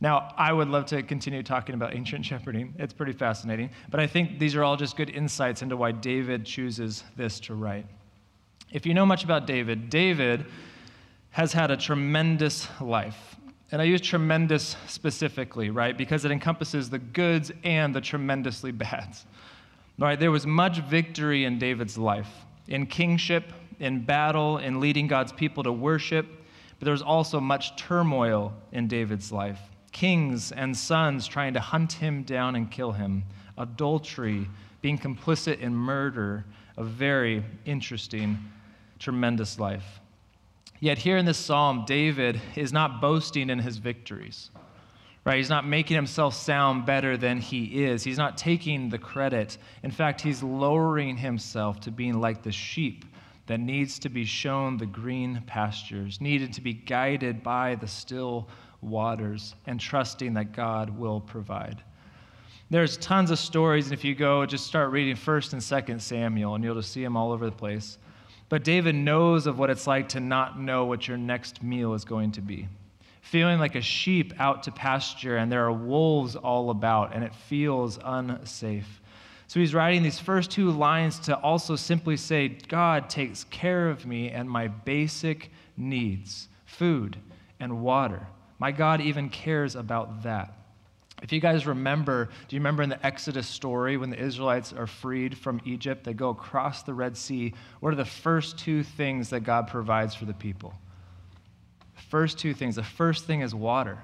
Now, 0.01 0.35
I 0.37 0.53
would 0.53 0.67
love 0.67 0.87
to 0.87 1.01
continue 1.05 1.45
talking 1.45 1.77
about 1.77 1.95
ancient 1.95 2.25
shepherding. 2.25 2.75
It's 2.77 2.93
pretty 2.93 3.13
fascinating. 3.13 3.71
But 3.89 4.01
I 4.01 4.09
think 4.09 4.41
these 4.41 4.57
are 4.57 4.65
all 4.65 4.77
just 4.77 4.97
good 4.97 5.11
insights 5.11 5.63
into 5.63 5.77
why 5.77 5.93
David 5.93 6.45
chooses 6.45 7.05
this 7.17 7.39
to 7.41 7.55
write. 7.55 7.87
If 8.73 8.85
you 8.85 8.95
know 8.95 9.07
much 9.07 9.23
about 9.23 9.47
David, 9.47 9.89
David 9.89 10.47
has 11.31 11.53
had 11.53 11.71
a 11.71 11.77
tremendous 11.77 12.67
life. 12.81 13.37
And 13.73 13.83
I 13.83 13.87
use 13.87 14.03
tremendous 14.03 14.77
specifically, 14.87 15.71
right? 15.71 15.97
Because 15.97 16.25
it 16.25 16.31
encompasses 16.31 16.91
the 16.91 16.99
goods 16.99 17.51
and 17.65 17.95
the 17.95 18.01
tremendously 18.01 18.71
bads. 18.71 19.27
Right? 19.99 20.21
There 20.21 20.31
was 20.31 20.47
much 20.47 20.81
victory 20.81 21.45
in 21.45 21.59
David's 21.59 21.99
life 21.99 22.29
in 22.69 22.87
kingship, 22.87 23.53
in 23.81 24.05
battle, 24.05 24.59
in 24.59 24.79
leading 24.79 25.09
God's 25.09 25.33
people 25.33 25.65
to 25.65 25.73
worship, 25.73 26.27
but 26.79 26.85
there 26.85 26.93
was 26.93 27.03
also 27.03 27.41
much 27.41 27.77
turmoil 27.77 28.55
in 28.71 28.87
David's 28.87 29.33
life 29.33 29.59
kings 29.93 30.53
and 30.53 30.77
sons 30.77 31.27
trying 31.27 31.53
to 31.53 31.61
hunt 31.61 31.93
him 31.93 32.23
down 32.23 32.57
and 32.57 32.71
kill 32.71 32.93
him, 32.93 33.23
adultery, 33.59 34.49
being 34.81 34.99
complicit 34.99 35.61
in 35.61 35.75
murder, 35.75 36.45
a 36.79 36.83
very 36.83 37.45
interesting, 37.67 38.39
tremendous 38.99 39.59
life. 39.59 40.01
Yet, 40.83 40.99
here 40.99 41.17
in 41.17 41.25
this 41.27 41.39
psalm, 41.39 41.85
David 41.87 42.41
is 42.57 42.73
not 42.73 43.01
boasting 43.01 43.51
in 43.51 43.61
his 43.61 43.77
victories, 43.77 44.51
right? 45.25 45.37
He's 45.37 45.49
not 45.49 45.65
making 45.65 45.95
himself 45.95 46.35
sound 46.35 46.87
better 46.87 47.17
than 47.17 47.39
he 47.39 47.85
is. 47.85 48.03
He's 48.03 48.19
not 48.19 48.37
taking 48.37 48.89
the 48.89 48.99
credit. 48.99 49.59
In 49.85 49.93
fact, 49.93 50.21
he's 50.21 50.43
lowering 50.43 51.17
himself 51.17 51.79
to 51.83 51.93
being 51.93 52.21
like 52.21 52.43
the 52.43 52.51
sheep 52.51 53.05
that 53.47 53.61
needs 53.61 54.01
to 54.01 54.09
be 54.09 54.25
shown 54.25 54.77
the 54.77 54.87
green 54.87 55.45
pastures, 55.47 56.21
needed 56.21 56.53
to 56.55 56.61
be 56.61 56.73
guided 56.73 57.45
by 57.45 57.77
the 57.77 57.87
still 57.87 58.49
waters 58.81 59.55
and 59.69 59.79
trusting 59.79 60.35
that 60.35 60.51
God 60.51 60.91
will 60.91 61.21
provide. 61.21 61.81
There's 62.71 62.97
tons 62.97 63.31
of 63.31 63.39
stories, 63.39 63.85
and 63.85 63.95
if 63.95 64.05
you 64.05 64.17
go 64.17 64.45
just 64.47 64.67
start 64.67 64.91
reading 64.91 65.15
1st 65.15 65.53
and 65.53 65.63
2nd 65.63 66.01
Samuel, 66.01 66.57
and 66.57 66.65
you'll 66.65 66.75
just 66.75 66.91
see 66.91 67.05
them 67.05 67.17
all 67.17 67.31
over 67.31 67.47
the 67.47 67.53
place. 67.53 67.99
But 68.53 68.65
David 68.65 68.95
knows 68.95 69.47
of 69.47 69.59
what 69.59 69.71
it's 69.71 69.87
like 69.87 70.11
to 70.11 70.21
not 70.21 70.61
know 70.61 70.85
what 70.85 71.09
your 71.09 71.17
next 71.17 71.63
meal 71.63 71.95
is 71.95 72.05
going 72.05 72.33
to 72.33 72.43
be. 72.43 72.69
Feeling 73.23 73.59
like 73.59 73.77
a 73.77 73.81
sheep 73.81 74.35
out 74.39 74.65
to 74.65 74.71
pasture, 74.71 75.39
and 75.39 75.51
there 75.51 75.65
are 75.65 75.73
wolves 75.73 76.37
all 76.37 76.69
about, 76.69 77.15
and 77.15 77.25
it 77.25 77.35
feels 77.35 77.99
unsafe. 78.05 79.01
So 79.47 79.59
he's 79.59 79.73
writing 79.73 80.03
these 80.03 80.19
first 80.19 80.51
two 80.51 80.71
lines 80.71 81.19
to 81.21 81.37
also 81.39 81.77
simply 81.77 82.19
say, 82.19 82.49
God 82.69 83.09
takes 83.09 83.45
care 83.45 83.89
of 83.89 84.05
me 84.05 84.29
and 84.29 84.51
my 84.51 84.69
basic 84.69 85.51
needs 85.79 86.49
food 86.67 87.17
and 87.59 87.81
water. 87.81 88.27
My 88.59 88.71
God 88.71 89.01
even 89.01 89.31
cares 89.31 89.77
about 89.77 90.25
that. 90.25 90.55
If 91.23 91.33
you 91.33 91.41
guys 91.41 91.67
remember, 91.67 92.27
do 92.49 92.57
you 92.57 92.61
remember 92.61 92.83
in 92.83 92.89
the 92.89 93.05
Exodus 93.07 93.47
story 93.47 93.97
when 93.97 94.11
the 94.11 94.19
Israelites 94.19 94.73
are 94.73 94.89
freed 94.89 95.39
from 95.39 95.61
Egypt? 95.65 96.05
They 96.05 96.15
go 96.15 96.31
across 96.31 96.83
the 96.83 96.93
Red 96.93 97.17
Sea. 97.17 97.55
What 97.81 97.93
are 97.93 97.97
the 97.97 98.05
first 98.05 98.59
two 98.59 98.83
things 98.83 99.31
that 99.31 99.41
God 99.41 99.69
provides 99.69 100.15
for 100.15 100.25
the 100.25 100.35
people? 100.35 100.75
First 101.95 102.39
two 102.39 102.53
things. 102.53 102.75
The 102.75 102.83
first 102.83 103.25
thing 103.25 103.41
is 103.41 103.55
water. 103.55 103.99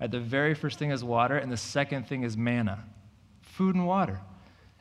Right? 0.00 0.10
The 0.10 0.20
very 0.20 0.54
first 0.54 0.78
thing 0.78 0.90
is 0.90 1.04
water, 1.04 1.36
and 1.36 1.52
the 1.52 1.56
second 1.56 2.08
thing 2.08 2.22
is 2.22 2.36
manna 2.36 2.84
food 3.56 3.74
and 3.74 3.86
water. 3.86 4.20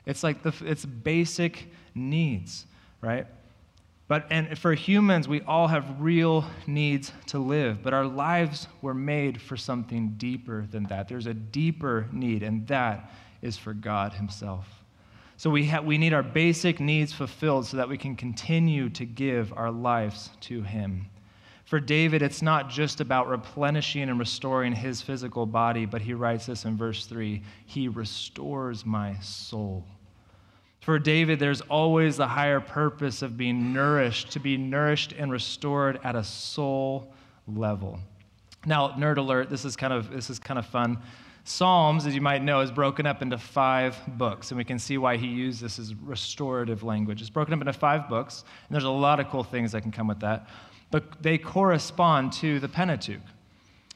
It's 0.06 0.22
like 0.22 0.44
the, 0.44 0.54
it's 0.66 0.86
basic 0.86 1.72
needs, 1.96 2.66
right? 3.02 3.26
But 4.08 4.28
and 4.30 4.58
for 4.58 4.74
humans, 4.74 5.28
we 5.28 5.42
all 5.42 5.68
have 5.68 6.00
real 6.00 6.46
needs 6.68 7.12
to 7.28 7.40
live, 7.40 7.82
but 7.82 7.94
our 7.94 8.06
lives 8.06 8.68
were 8.82 8.94
made 8.94 9.42
for 9.42 9.58
something 9.58 10.14
deeper 10.18 10.68
than 10.70 10.84
that. 10.86 11.08
There's 11.08 11.26
a 11.26 11.34
deeper 11.34 12.08
need, 12.12 12.44
and 12.44 12.68
that 12.68 13.12
is 13.42 13.58
for 13.58 13.74
God 13.74 14.14
Himself. 14.14 14.68
So 15.38 15.50
we, 15.50 15.66
ha- 15.66 15.82
we 15.82 15.98
need 15.98 16.14
our 16.14 16.24
basic 16.24 16.80
needs 16.80 17.14
fulfilled 17.14 17.66
so 17.66 17.78
that 17.78 17.90
we 17.90 17.98
can 17.98 18.16
continue 18.16 18.90
to 18.92 19.06
give 19.06 19.52
our 19.54 19.72
lives 19.72 20.30
to 20.42 20.62
Him. 20.62 21.08
For 21.66 21.80
David, 21.80 22.22
it's 22.22 22.44
not 22.44 22.70
just 22.70 23.02
about 23.02 23.28
replenishing 23.28 24.04
and 24.04 24.20
restoring 24.20 24.72
his 24.72 25.02
physical 25.02 25.48
body, 25.48 25.88
but 25.88 26.02
he 26.02 26.14
writes 26.14 26.46
this 26.46 26.64
in 26.64 26.78
verse 26.78 27.08
3 27.08 27.42
He 27.66 27.88
restores 27.88 28.86
my 28.86 29.18
soul. 29.20 29.84
For 30.86 31.00
David, 31.00 31.40
there's 31.40 31.62
always 31.62 32.18
the 32.18 32.28
higher 32.28 32.60
purpose 32.60 33.24
of 33.24 33.36
being 33.36 33.74
nourished, 33.74 34.30
to 34.34 34.40
be 34.40 34.56
nourished 34.56 35.14
and 35.18 35.32
restored 35.32 36.00
at 36.04 36.16
a 36.16 36.24
soul 36.24 37.12
level. 37.48 38.00
Now, 38.68 38.90
nerd 38.90 39.18
alert, 39.18 39.50
this 39.50 39.66
is 39.66 39.76
kind 39.76 39.92
of, 39.92 40.12
this 40.12 40.30
is 40.30 40.38
kind 40.38 40.60
of 40.60 40.66
fun. 40.68 41.00
Psalms, 41.44 42.06
as 42.06 42.14
you 42.14 42.22
might 42.22 42.44
know, 42.44 42.62
is 42.62 42.70
broken 42.70 43.08
up 43.08 43.24
into 43.24 43.36
five 43.36 43.98
books, 44.10 44.52
and 44.52 44.60
we 44.60 44.64
can 44.64 44.78
see 44.78 45.00
why 45.00 45.18
he 45.18 45.26
used 45.26 45.60
this 45.60 45.80
as 45.80 45.96
restorative 45.96 46.84
language. 46.84 47.20
It's 47.20 47.32
broken 47.32 47.56
up 47.56 47.62
into 47.62 47.74
five 47.74 48.08
books, 48.08 48.44
and 48.70 48.76
there's 48.76 48.84
a 48.84 48.90
lot 48.92 49.20
of 49.20 49.28
cool 49.30 49.44
things 49.44 49.72
that 49.72 49.82
can 49.82 49.92
come 49.92 50.08
with 50.08 50.20
that, 50.20 50.48
but 50.92 51.20
they 51.20 51.40
correspond 51.40 52.32
to 52.34 52.60
the 52.60 52.70
Pentateuch 52.70 53.22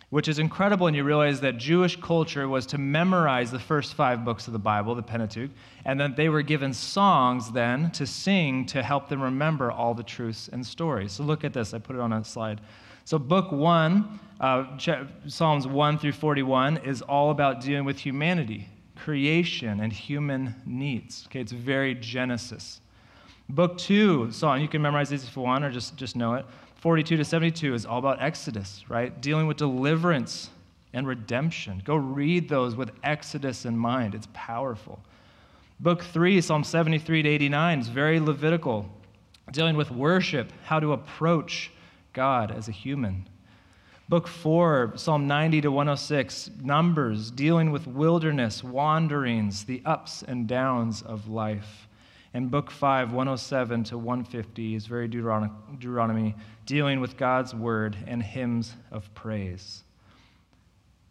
which 0.09 0.27
is 0.27 0.39
incredible 0.39 0.85
when 0.85 0.93
you 0.93 1.03
realize 1.03 1.39
that 1.41 1.57
Jewish 1.57 1.95
culture 2.01 2.47
was 2.47 2.65
to 2.67 2.77
memorize 2.77 3.51
the 3.51 3.59
first 3.59 3.93
five 3.93 4.25
books 4.25 4.47
of 4.47 4.53
the 4.53 4.59
Bible, 4.59 4.95
the 4.95 5.03
Pentateuch, 5.03 5.51
and 5.85 5.99
that 5.99 6.15
they 6.15 6.29
were 6.29 6.41
given 6.41 6.73
songs 6.73 7.51
then 7.51 7.91
to 7.91 8.07
sing 8.07 8.65
to 8.67 8.81
help 8.81 9.07
them 9.07 9.21
remember 9.21 9.71
all 9.71 9.93
the 9.93 10.03
truths 10.03 10.49
and 10.51 10.65
stories. 10.65 11.11
So 11.11 11.23
look 11.23 11.43
at 11.43 11.53
this. 11.53 11.73
I 11.73 11.79
put 11.79 11.95
it 11.95 12.01
on 12.01 12.11
a 12.11 12.23
slide. 12.23 12.61
So, 13.05 13.17
book 13.17 13.51
one, 13.51 14.19
uh, 14.39 14.77
Psalms 15.25 15.65
1 15.65 15.97
through 15.97 16.11
41, 16.11 16.77
is 16.77 17.01
all 17.01 17.31
about 17.31 17.59
dealing 17.59 17.83
with 17.83 17.97
humanity, 17.97 18.67
creation, 18.95 19.79
and 19.79 19.91
human 19.91 20.53
needs. 20.65 21.25
Okay, 21.27 21.39
it's 21.39 21.51
very 21.51 21.95
Genesis. 21.95 22.81
Book 23.49 23.79
two, 23.79 24.31
Psalm, 24.31 24.61
you 24.61 24.67
can 24.67 24.79
memorize 24.83 25.09
these 25.09 25.23
if 25.23 25.35
you 25.35 25.41
want 25.41 25.65
or 25.65 25.71
just, 25.71 25.97
just 25.97 26.15
know 26.15 26.35
it. 26.35 26.45
42 26.79 27.17
to 27.17 27.25
72 27.25 27.73
is 27.73 27.85
all 27.85 27.99
about 27.99 28.21
Exodus, 28.21 28.85
right? 28.87 29.19
Dealing 29.21 29.47
with 29.47 29.57
deliverance 29.57 30.49
and 30.93 31.05
redemption. 31.05 31.81
Go 31.83 31.95
read 31.95 32.47
those 32.47 32.75
with 32.75 32.91
Exodus 33.03 33.65
in 33.65 33.77
mind. 33.77 34.15
It's 34.15 34.29
powerful. 34.33 34.99
Book 35.81 36.03
3, 36.03 36.39
Psalm 36.39 36.63
73 36.63 37.23
to 37.23 37.29
89 37.29 37.79
is 37.79 37.87
very 37.89 38.19
Levitical, 38.19 38.89
dealing 39.51 39.75
with 39.75 39.91
worship, 39.91 40.53
how 40.63 40.79
to 40.79 40.93
approach 40.93 41.71
God 42.13 42.49
as 42.49 42.69
a 42.69 42.71
human. 42.73 43.27
Book 44.07 44.27
4, 44.27 44.93
Psalm 44.95 45.27
90 45.27 45.61
to 45.61 45.71
106, 45.71 46.51
Numbers, 46.61 47.29
dealing 47.29 47.71
with 47.71 47.87
wilderness, 47.87 48.63
wanderings, 48.63 49.65
the 49.65 49.81
ups 49.85 50.23
and 50.23 50.47
downs 50.47 51.01
of 51.01 51.27
life. 51.27 51.88
And 52.33 52.51
book 52.51 52.69
5, 52.69 53.11
107 53.11 53.85
to 53.85 53.97
150 53.97 54.75
is 54.75 54.85
very 54.85 55.07
Deuteronomy, 55.07 56.35
dealing 56.65 56.99
with 56.99 57.17
God's 57.17 57.55
word 57.55 57.97
and 58.05 58.21
hymns 58.21 58.75
of 58.91 59.11
praise. 59.15 59.83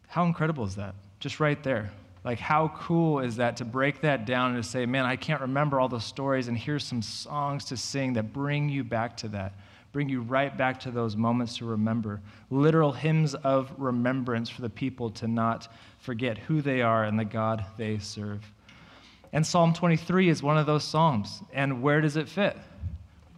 How 0.07 0.23
incredible 0.23 0.63
is 0.63 0.75
that? 0.75 0.95
Just 1.19 1.39
right 1.39 1.61
there. 1.61 1.91
Like, 2.23 2.39
how 2.39 2.69
cool 2.69 3.19
is 3.19 3.35
that 3.37 3.57
to 3.57 3.65
break 3.65 4.01
that 4.01 4.25
down 4.25 4.53
and 4.53 4.63
to 4.63 4.69
say, 4.69 4.85
man, 4.85 5.05
I 5.05 5.15
can't 5.15 5.41
remember 5.41 5.79
all 5.79 5.89
those 5.89 6.05
stories, 6.05 6.47
and 6.47 6.57
here's 6.57 6.85
some 6.85 7.01
songs 7.01 7.65
to 7.65 7.77
sing 7.77 8.13
that 8.13 8.33
bring 8.33 8.69
you 8.69 8.83
back 8.83 9.15
to 9.17 9.27
that, 9.29 9.53
bring 9.91 10.09
you 10.09 10.21
right 10.21 10.57
back 10.57 10.79
to 10.81 10.91
those 10.91 11.15
moments 11.15 11.57
to 11.57 11.65
remember. 11.65 12.21
Literal 12.49 12.91
hymns 12.91 13.35
of 13.35 13.71
remembrance 13.77 14.49
for 14.49 14.61
the 14.61 14.69
people 14.69 15.09
to 15.11 15.27
not 15.27 15.67
forget 15.99 16.37
who 16.37 16.61
they 16.61 16.81
are 16.81 17.03
and 17.03 17.19
the 17.19 17.25
God 17.25 17.65
they 17.77 17.97
serve. 17.97 18.51
And 19.31 19.45
Psalm 19.45 19.73
23 19.73 20.29
is 20.29 20.41
one 20.41 20.57
of 20.57 20.65
those 20.65 20.83
Psalms. 20.83 21.41
And 21.53 21.81
where 21.81 22.01
does 22.01 22.17
it 22.17 22.27
fit? 22.27 22.57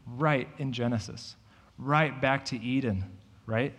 Right 0.07 0.47
in 0.57 0.73
Genesis, 0.73 1.35
right 1.77 2.19
back 2.21 2.45
to 2.45 2.61
Eden, 2.61 3.05
right? 3.45 3.73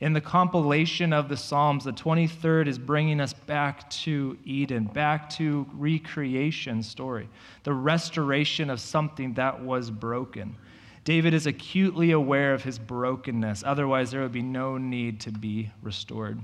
In 0.00 0.12
the 0.12 0.20
compilation 0.20 1.12
of 1.12 1.28
the 1.28 1.36
Psalms, 1.36 1.84
the 1.84 1.92
23rd 1.92 2.68
is 2.68 2.78
bringing 2.78 3.20
us 3.20 3.32
back 3.32 3.90
to 3.90 4.38
Eden, 4.44 4.84
back 4.84 5.28
to 5.30 5.66
recreation 5.72 6.82
story, 6.82 7.28
the 7.64 7.72
restoration 7.72 8.70
of 8.70 8.80
something 8.80 9.34
that 9.34 9.60
was 9.60 9.90
broken. 9.90 10.54
David 11.02 11.34
is 11.34 11.46
acutely 11.46 12.12
aware 12.12 12.54
of 12.54 12.62
his 12.62 12.78
brokenness, 12.78 13.64
otherwise, 13.66 14.10
there 14.10 14.20
would 14.20 14.32
be 14.32 14.42
no 14.42 14.78
need 14.78 15.20
to 15.20 15.32
be 15.32 15.70
restored. 15.82 16.38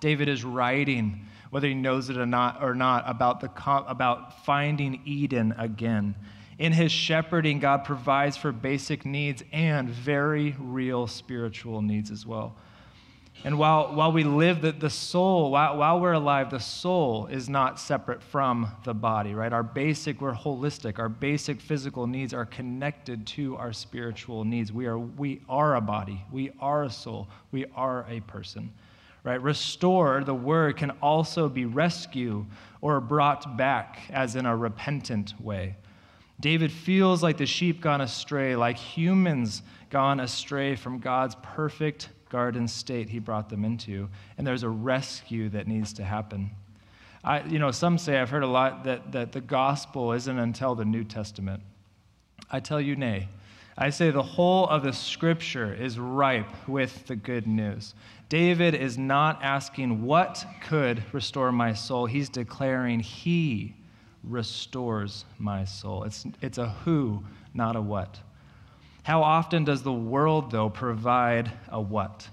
David 0.00 0.28
is 0.28 0.44
writing 0.44 1.26
whether 1.50 1.68
he 1.68 1.74
knows 1.74 2.10
it 2.10 2.16
or 2.16 2.26
not, 2.26 2.62
or 2.62 2.74
not 2.74 3.04
about, 3.06 3.40
the, 3.40 3.50
about 3.86 4.44
finding 4.44 5.00
Eden 5.04 5.54
again. 5.58 6.14
In 6.58 6.72
his 6.72 6.92
shepherding, 6.92 7.58
God 7.58 7.84
provides 7.84 8.36
for 8.36 8.52
basic 8.52 9.04
needs 9.04 9.42
and 9.52 9.88
very 9.88 10.54
real 10.58 11.06
spiritual 11.06 11.82
needs 11.82 12.10
as 12.10 12.26
well. 12.26 12.56
And 13.42 13.58
while, 13.58 13.94
while 13.94 14.12
we 14.12 14.22
live, 14.22 14.60
the, 14.60 14.72
the 14.72 14.90
soul, 14.90 15.50
while, 15.50 15.78
while 15.78 15.98
we're 15.98 16.12
alive, 16.12 16.50
the 16.50 16.60
soul 16.60 17.26
is 17.26 17.48
not 17.48 17.80
separate 17.80 18.22
from 18.22 18.70
the 18.84 18.92
body, 18.92 19.34
right? 19.34 19.52
Our 19.52 19.62
basic, 19.62 20.20
we're 20.20 20.34
holistic. 20.34 20.98
Our 20.98 21.08
basic 21.08 21.58
physical 21.58 22.06
needs 22.06 22.34
are 22.34 22.44
connected 22.44 23.26
to 23.28 23.56
our 23.56 23.72
spiritual 23.72 24.44
needs. 24.44 24.74
We 24.74 24.84
are, 24.86 24.98
we 24.98 25.40
are 25.48 25.76
a 25.76 25.80
body, 25.80 26.22
we 26.30 26.50
are 26.60 26.84
a 26.84 26.90
soul, 26.90 27.28
we 27.50 27.64
are 27.74 28.04
a 28.10 28.20
person, 28.20 28.70
right? 29.24 29.40
Restore, 29.40 30.24
the 30.24 30.34
word, 30.34 30.76
can 30.76 30.90
also 31.02 31.48
be 31.48 31.64
rescue 31.64 32.46
or 32.80 33.00
brought 33.00 33.56
back, 33.56 34.00
as 34.10 34.36
in 34.36 34.46
a 34.46 34.56
repentant 34.56 35.34
way. 35.40 35.76
David 36.40 36.72
feels 36.72 37.22
like 37.22 37.36
the 37.36 37.46
sheep 37.46 37.82
gone 37.82 38.00
astray, 38.00 38.56
like 38.56 38.78
humans 38.78 39.62
gone 39.90 40.20
astray 40.20 40.74
from 40.74 40.98
God's 40.98 41.36
perfect 41.42 42.08
garden 42.30 42.66
state 42.66 43.10
he 43.10 43.18
brought 43.18 43.50
them 43.50 43.64
into, 43.64 44.08
and 44.38 44.46
there's 44.46 44.62
a 44.62 44.68
rescue 44.68 45.48
that 45.50 45.68
needs 45.68 45.92
to 45.94 46.04
happen. 46.04 46.50
I, 47.22 47.42
you 47.42 47.58
know, 47.58 47.70
some 47.70 47.98
say, 47.98 48.18
I've 48.18 48.30
heard 48.30 48.42
a 48.42 48.46
lot, 48.46 48.84
that, 48.84 49.12
that 49.12 49.32
the 49.32 49.42
gospel 49.42 50.12
isn't 50.12 50.38
until 50.38 50.74
the 50.74 50.86
New 50.86 51.04
Testament. 51.04 51.62
I 52.50 52.60
tell 52.60 52.80
you, 52.80 52.96
nay. 52.96 53.28
I 53.82 53.88
say 53.88 54.10
the 54.10 54.22
whole 54.22 54.68
of 54.68 54.82
the 54.82 54.92
scripture 54.92 55.72
is 55.72 55.98
ripe 55.98 56.68
with 56.68 57.06
the 57.06 57.16
good 57.16 57.46
news. 57.46 57.94
David 58.28 58.74
is 58.74 58.98
not 58.98 59.42
asking 59.42 60.02
what 60.04 60.44
could 60.60 61.02
restore 61.14 61.50
my 61.50 61.72
soul, 61.72 62.04
he's 62.04 62.28
declaring 62.28 63.00
he 63.00 63.74
restores 64.22 65.24
my 65.38 65.64
soul. 65.64 66.04
It's, 66.04 66.26
it's 66.42 66.58
a 66.58 66.68
who, 66.68 67.24
not 67.54 67.74
a 67.74 67.80
what. 67.80 68.20
How 69.02 69.22
often 69.22 69.64
does 69.64 69.82
the 69.82 69.92
world, 69.92 70.50
though, 70.50 70.68
provide 70.68 71.50
a 71.70 71.80
what? 71.80 72.28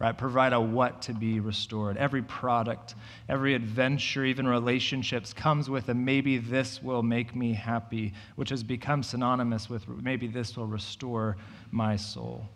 Right? 0.00 0.16
Provide 0.16 0.52
a 0.52 0.60
what 0.60 1.02
to 1.02 1.14
be 1.14 1.38
restored. 1.38 1.96
Every 1.96 2.22
product, 2.22 2.96
every 3.28 3.54
adventure, 3.54 4.24
even 4.24 4.46
relationships 4.46 5.32
comes 5.32 5.70
with 5.70 5.88
a 5.88 5.94
maybe 5.94 6.38
this 6.38 6.82
will 6.82 7.02
make 7.02 7.34
me 7.36 7.52
happy, 7.52 8.12
which 8.34 8.50
has 8.50 8.64
become 8.64 9.02
synonymous 9.02 9.70
with 9.70 9.88
maybe 9.88 10.26
this 10.26 10.56
will 10.56 10.66
restore 10.66 11.36
my 11.70 11.94
soul. 11.94 12.48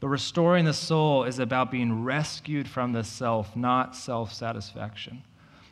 But 0.00 0.08
restoring 0.08 0.64
the 0.64 0.72
soul 0.72 1.24
is 1.24 1.38
about 1.38 1.70
being 1.70 2.04
rescued 2.04 2.68
from 2.68 2.92
the 2.92 3.04
self, 3.04 3.54
not 3.54 3.94
self 3.94 4.32
satisfaction. 4.32 5.22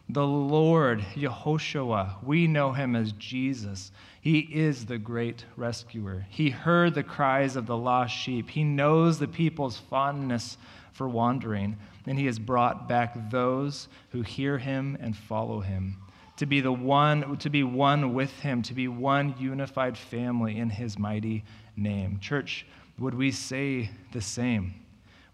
The 0.08 0.26
Lord, 0.26 1.00
Yehoshua, 1.14 2.22
we 2.22 2.46
know 2.46 2.72
him 2.72 2.94
as 2.94 3.10
Jesus. 3.12 3.90
He 4.20 4.38
is 4.38 4.86
the 4.86 4.98
great 4.98 5.44
rescuer. 5.56 6.26
He 6.30 6.50
heard 6.50 6.94
the 6.94 7.02
cries 7.02 7.56
of 7.56 7.66
the 7.66 7.76
lost 7.76 8.14
sheep. 8.14 8.50
He 8.50 8.62
knows 8.62 9.18
the 9.18 9.26
people's 9.26 9.78
fondness 9.78 10.58
for 10.96 11.08
wandering, 11.08 11.76
and 12.06 12.18
he 12.18 12.26
has 12.26 12.38
brought 12.38 12.88
back 12.88 13.30
those 13.30 13.88
who 14.10 14.22
hear 14.22 14.58
him 14.58 14.96
and 15.00 15.16
follow 15.16 15.60
him. 15.60 15.98
To 16.38 16.46
be 16.46 16.60
the 16.60 16.72
one, 16.72 17.36
to 17.38 17.50
be 17.50 17.62
one 17.62 18.14
with 18.14 18.32
him, 18.40 18.62
to 18.62 18.74
be 18.74 18.88
one 18.88 19.34
unified 19.38 19.96
family 19.96 20.58
in 20.58 20.70
his 20.70 20.98
mighty 20.98 21.44
name. 21.76 22.18
Church, 22.20 22.66
would 22.98 23.14
we 23.14 23.30
say 23.30 23.90
the 24.12 24.20
same? 24.20 24.74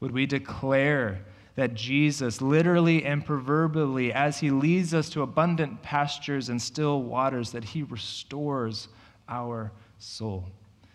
Would 0.00 0.10
we 0.10 0.26
declare 0.26 1.24
that 1.54 1.74
Jesus, 1.74 2.40
literally 2.40 3.04
and 3.04 3.24
proverbially, 3.24 4.12
as 4.12 4.40
he 4.40 4.50
leads 4.50 4.94
us 4.94 5.10
to 5.10 5.22
abundant 5.22 5.82
pastures 5.82 6.48
and 6.48 6.60
still 6.60 7.02
waters, 7.02 7.52
that 7.52 7.64
he 7.64 7.82
restores 7.82 8.88
our 9.28 9.70
soul, 9.98 10.48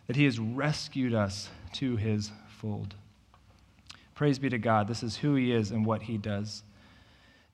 that 0.07 0.15
he 0.15 0.25
has 0.25 0.39
rescued 0.39 1.13
us 1.13 1.49
to 1.73 1.95
his 1.95 2.31
fold. 2.59 2.95
Praise 4.17 4.39
be 4.39 4.49
to 4.49 4.57
God. 4.57 4.87
This 4.87 5.03
is 5.03 5.15
who 5.17 5.35
he 5.35 5.51
is 5.51 5.69
and 5.69 5.85
what 5.85 6.01
he 6.01 6.17
does. 6.17 6.63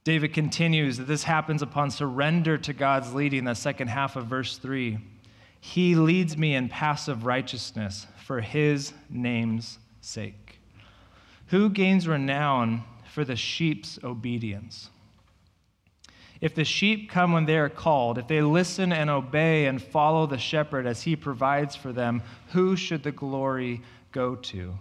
David 0.05 0.33
continues 0.33 0.97
that 0.97 1.07
this 1.07 1.23
happens 1.23 1.61
upon 1.61 1.91
surrender 1.91 2.57
to 2.57 2.71
God's 2.71 3.13
leading, 3.13 3.43
the 3.43 3.53
second 3.53 3.89
half 3.89 4.15
of 4.15 4.27
verse 4.27 4.57
3. 4.57 4.97
He 5.59 5.95
leads 5.95 6.37
me 6.37 6.55
in 6.55 6.69
paths 6.69 7.09
of 7.09 7.25
righteousness 7.25 8.07
for 8.15 8.39
his 8.39 8.93
name's 9.09 9.77
sake. 9.99 10.59
Who 11.47 11.69
gains 11.69 12.07
renown 12.07 12.85
for 13.11 13.25
the 13.25 13.35
sheep's 13.35 13.99
obedience. 14.01 14.89
If 16.39 16.55
the 16.55 16.63
sheep 16.63 17.09
come 17.09 17.33
when 17.33 17.43
they 17.43 17.57
are 17.57 17.67
called, 17.67 18.17
if 18.17 18.29
they 18.29 18.41
listen 18.41 18.93
and 18.93 19.09
obey 19.09 19.65
and 19.65 19.83
follow 19.83 20.27
the 20.27 20.37
shepherd 20.37 20.87
as 20.87 21.01
he 21.01 21.17
provides 21.17 21.75
for 21.75 21.91
them, 21.91 22.23
who 22.53 22.77
should 22.77 23.03
the 23.03 23.11
glory 23.11 23.81
go 24.13 24.35
to? 24.35 24.79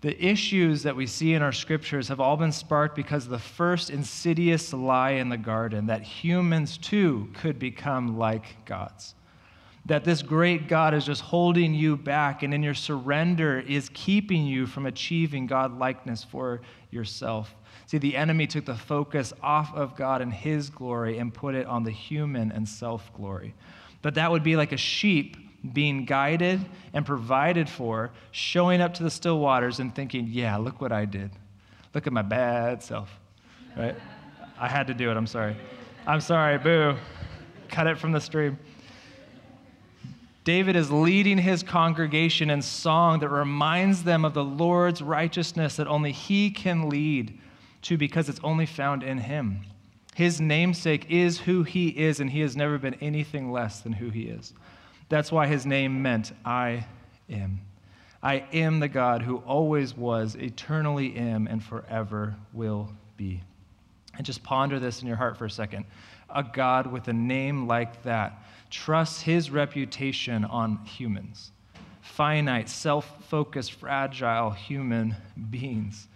The 0.00 0.24
issues 0.24 0.82
that 0.84 0.96
we 0.96 1.06
see 1.06 1.34
in 1.34 1.42
our 1.42 1.52
scriptures 1.52 2.08
have 2.08 2.20
all 2.20 2.36
been 2.36 2.52
sparked 2.52 2.96
because 2.96 3.24
of 3.24 3.30
the 3.30 3.38
first 3.38 3.90
insidious 3.90 4.72
lie 4.72 5.10
in 5.10 5.28
the 5.28 5.36
garden 5.36 5.86
that 5.86 6.02
humans 6.02 6.78
too 6.78 7.28
could 7.34 7.58
become 7.58 8.18
like 8.18 8.64
gods 8.64 9.14
that 9.86 10.04
this 10.04 10.22
great 10.22 10.68
God 10.68 10.94
is 10.94 11.04
just 11.04 11.22
holding 11.22 11.74
you 11.74 11.96
back 11.96 12.42
and 12.42 12.52
in 12.52 12.62
your 12.62 12.74
surrender 12.74 13.60
is 13.60 13.90
keeping 13.94 14.46
you 14.46 14.66
from 14.66 14.86
achieving 14.86 15.46
God 15.46 15.78
likeness 15.78 16.22
for 16.22 16.60
yourself. 16.90 17.54
See, 17.86 17.98
the 17.98 18.16
enemy 18.16 18.46
took 18.46 18.66
the 18.66 18.76
focus 18.76 19.32
off 19.42 19.74
of 19.74 19.96
God 19.96 20.22
and 20.22 20.32
his 20.32 20.70
glory 20.70 21.18
and 21.18 21.32
put 21.32 21.54
it 21.54 21.66
on 21.66 21.82
the 21.82 21.90
human 21.90 22.52
and 22.52 22.68
self 22.68 23.12
glory. 23.14 23.54
But 24.02 24.14
that 24.14 24.30
would 24.30 24.42
be 24.42 24.56
like 24.56 24.72
a 24.72 24.76
sheep 24.76 25.36
being 25.72 26.04
guided 26.04 26.64
and 26.92 27.04
provided 27.04 27.68
for, 27.68 28.10
showing 28.30 28.80
up 28.80 28.94
to 28.94 29.02
the 29.02 29.10
still 29.10 29.38
waters 29.38 29.78
and 29.78 29.94
thinking, 29.94 30.28
yeah, 30.30 30.56
look 30.56 30.80
what 30.80 30.92
I 30.92 31.04
did. 31.04 31.30
Look 31.94 32.06
at 32.06 32.12
my 32.12 32.22
bad 32.22 32.82
self, 32.82 33.10
right? 33.76 33.96
I 34.58 34.68
had 34.68 34.86
to 34.86 34.94
do 34.94 35.10
it. 35.10 35.16
I'm 35.16 35.26
sorry. 35.26 35.56
I'm 36.06 36.20
sorry. 36.20 36.58
Boo. 36.58 36.96
Cut 37.68 37.86
it 37.86 37.98
from 37.98 38.12
the 38.12 38.20
stream. 38.20 38.58
David 40.44 40.74
is 40.74 40.90
leading 40.90 41.38
his 41.38 41.62
congregation 41.62 42.50
in 42.50 42.62
song 42.62 43.20
that 43.20 43.28
reminds 43.28 44.02
them 44.02 44.24
of 44.24 44.32
the 44.32 44.44
Lord's 44.44 45.02
righteousness 45.02 45.76
that 45.76 45.86
only 45.86 46.12
he 46.12 46.50
can 46.50 46.88
lead 46.88 47.38
to 47.82 47.96
because 47.96 48.28
it's 48.28 48.40
only 48.42 48.66
found 48.66 49.02
in 49.02 49.18
him. 49.18 49.60
His 50.14 50.40
namesake 50.40 51.06
is 51.10 51.40
who 51.40 51.62
he 51.62 51.88
is, 51.88 52.20
and 52.20 52.30
he 52.30 52.40
has 52.40 52.56
never 52.56 52.78
been 52.78 52.94
anything 52.94 53.52
less 53.52 53.80
than 53.80 53.92
who 53.92 54.10
he 54.10 54.22
is. 54.22 54.52
That's 55.10 55.30
why 55.30 55.46
his 55.46 55.66
name 55.66 56.00
meant, 56.00 56.32
I 56.44 56.86
am. 57.28 57.60
I 58.22 58.44
am 58.52 58.80
the 58.80 58.88
God 58.88 59.22
who 59.22 59.38
always 59.38 59.94
was, 59.94 60.36
eternally 60.36 61.16
am, 61.16 61.46
and 61.46 61.62
forever 61.62 62.36
will 62.54 62.90
be. 63.16 63.42
And 64.16 64.24
just 64.24 64.42
ponder 64.42 64.78
this 64.78 65.02
in 65.02 65.08
your 65.08 65.16
heart 65.16 65.36
for 65.36 65.44
a 65.44 65.50
second. 65.50 65.84
A 66.28 66.42
God 66.42 66.86
with 66.86 67.08
a 67.08 67.12
name 67.12 67.66
like 67.66 68.02
that 68.04 68.42
trusts 68.70 69.20
his 69.20 69.50
reputation 69.50 70.44
on 70.44 70.84
humans 70.84 71.52
finite, 72.02 72.68
self 72.68 73.24
focused, 73.28 73.72
fragile 73.72 74.50
human 74.50 75.16
beings. 75.50 76.08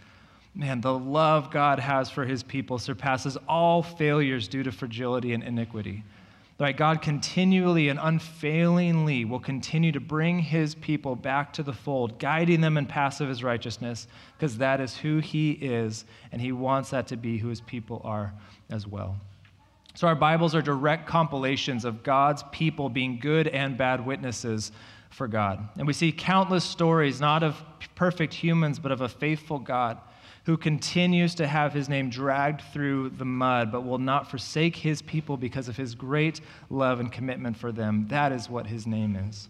Man, 0.55 0.81
the 0.81 0.97
love 0.97 1.51
God 1.51 1.79
has 1.79 2.11
for 2.11 2.25
his 2.25 2.43
people 2.43 2.79
surpasses 2.79 3.37
all 3.49 3.83
failures 3.83 4.47
due 4.47 4.63
to 4.63 4.71
fragility 4.71 5.33
and 5.33 5.43
iniquity. 5.43 6.05
Right? 6.59 6.77
God 6.77 7.03
continually 7.03 7.89
and 7.89 7.99
unfailingly 8.01 9.25
will 9.25 9.41
continue 9.41 9.91
to 9.91 9.99
bring 9.99 10.39
his 10.39 10.77
people 10.77 11.17
back 11.17 11.53
to 11.55 11.65
the 11.65 11.73
fold, 11.73 12.21
guiding 12.21 12.61
them 12.61 12.77
in 12.77 12.87
paths 12.87 13.21
of 13.21 13.29
his 13.29 13.43
righteousness, 13.43 14.07
because 14.39 14.59
that 14.59 14.81
is 14.81 14.97
who 14.97 15.19
he 15.19 15.53
is, 15.53 16.05
and 16.31 16.41
he 16.41 16.53
wants 16.53 16.91
that 16.91 17.09
to 17.09 17.17
be 17.17 17.39
who 17.39 17.49
his 17.49 17.61
people 17.61 18.01
are 18.05 18.33
as 18.71 18.87
well. 18.87 19.17
So, 19.97 20.07
our 20.07 20.15
Bibles 20.15 20.55
are 20.55 20.63
direct 20.63 21.09
compilations 21.09 21.85
of 21.85 22.05
God's 22.05 22.45
people 22.53 22.89
being 22.89 23.19
good 23.19 23.49
and 23.49 23.77
bad 23.77 24.05
witnesses 24.05 24.71
for 25.11 25.27
God. 25.29 25.69
And 25.77 25.87
we 25.87 25.93
see 25.93 26.13
countless 26.13 26.65
stories, 26.65 27.21
not 27.21 27.43
of 27.43 27.61
perfect 27.95 28.35
humans, 28.35 28.79
but 28.79 28.93
of 28.93 29.01
a 29.01 29.09
faithful 29.09 29.59
God 29.59 29.99
who 30.45 30.57
continues 30.57 31.35
to 31.37 31.47
have 31.47 31.73
his 31.73 31.89
name 31.89 32.11
dragged 32.11 32.61
through 32.73 33.11
the 33.11 33.25
mud, 33.25 33.73
but 33.73 33.85
will 33.85 33.99
not 33.99 34.31
forsake 34.31 34.77
his 34.77 35.01
people 35.01 35.37
because 35.37 35.69
of 35.69 35.77
his 35.77 35.95
great 35.95 36.41
love 36.69 37.01
and 37.01 37.11
commitment 37.11 37.57
for 37.57 37.73
them. 37.73 38.07
That 38.09 38.31
is 38.31 38.49
what 38.51 38.67
his 38.67 38.87
name 38.87 39.17
is. 39.17 39.49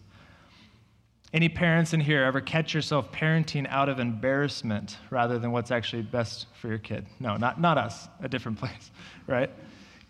Any 1.32 1.48
parents 1.48 1.92
in 1.92 1.98
here 1.98 2.22
ever 2.22 2.40
catch 2.40 2.74
yourself 2.74 3.10
parenting 3.10 3.66
out 3.68 3.88
of 3.88 3.98
embarrassment 3.98 4.98
rather 5.10 5.36
than 5.36 5.50
what's 5.50 5.72
actually 5.72 6.02
best 6.02 6.46
for 6.60 6.68
your 6.68 6.78
kid? 6.78 7.06
No, 7.18 7.36
not, 7.36 7.60
not 7.60 7.76
us, 7.76 8.08
a 8.22 8.28
different 8.28 8.58
place, 8.60 8.92
right? 9.26 9.50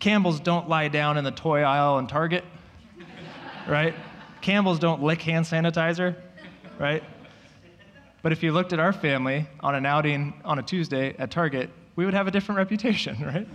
Campbell's 0.01 0.38
don't 0.38 0.68
lie 0.68 0.88
down 0.88 1.16
in 1.16 1.25
the 1.25 1.31
toy 1.31 1.62
aisle 1.62 1.99
in 1.99 2.07
Target, 2.07 2.44
right? 3.66 3.94
Campbell's 4.42 4.79
don't 4.79 5.03
lick 5.03 5.23
hand 5.23 5.47
sanitizer, 5.47 6.14
right? 6.79 7.03
But 8.24 8.32
if 8.32 8.42
you 8.42 8.52
looked 8.52 8.72
at 8.72 8.80
our 8.80 8.94
family 8.94 9.46
on 9.60 9.74
an 9.74 9.84
outing 9.84 10.32
on 10.46 10.58
a 10.58 10.62
Tuesday 10.62 11.14
at 11.18 11.30
Target, 11.30 11.68
we 11.94 12.06
would 12.06 12.14
have 12.14 12.26
a 12.26 12.30
different 12.30 12.56
reputation, 12.56 13.22
right? 13.22 13.46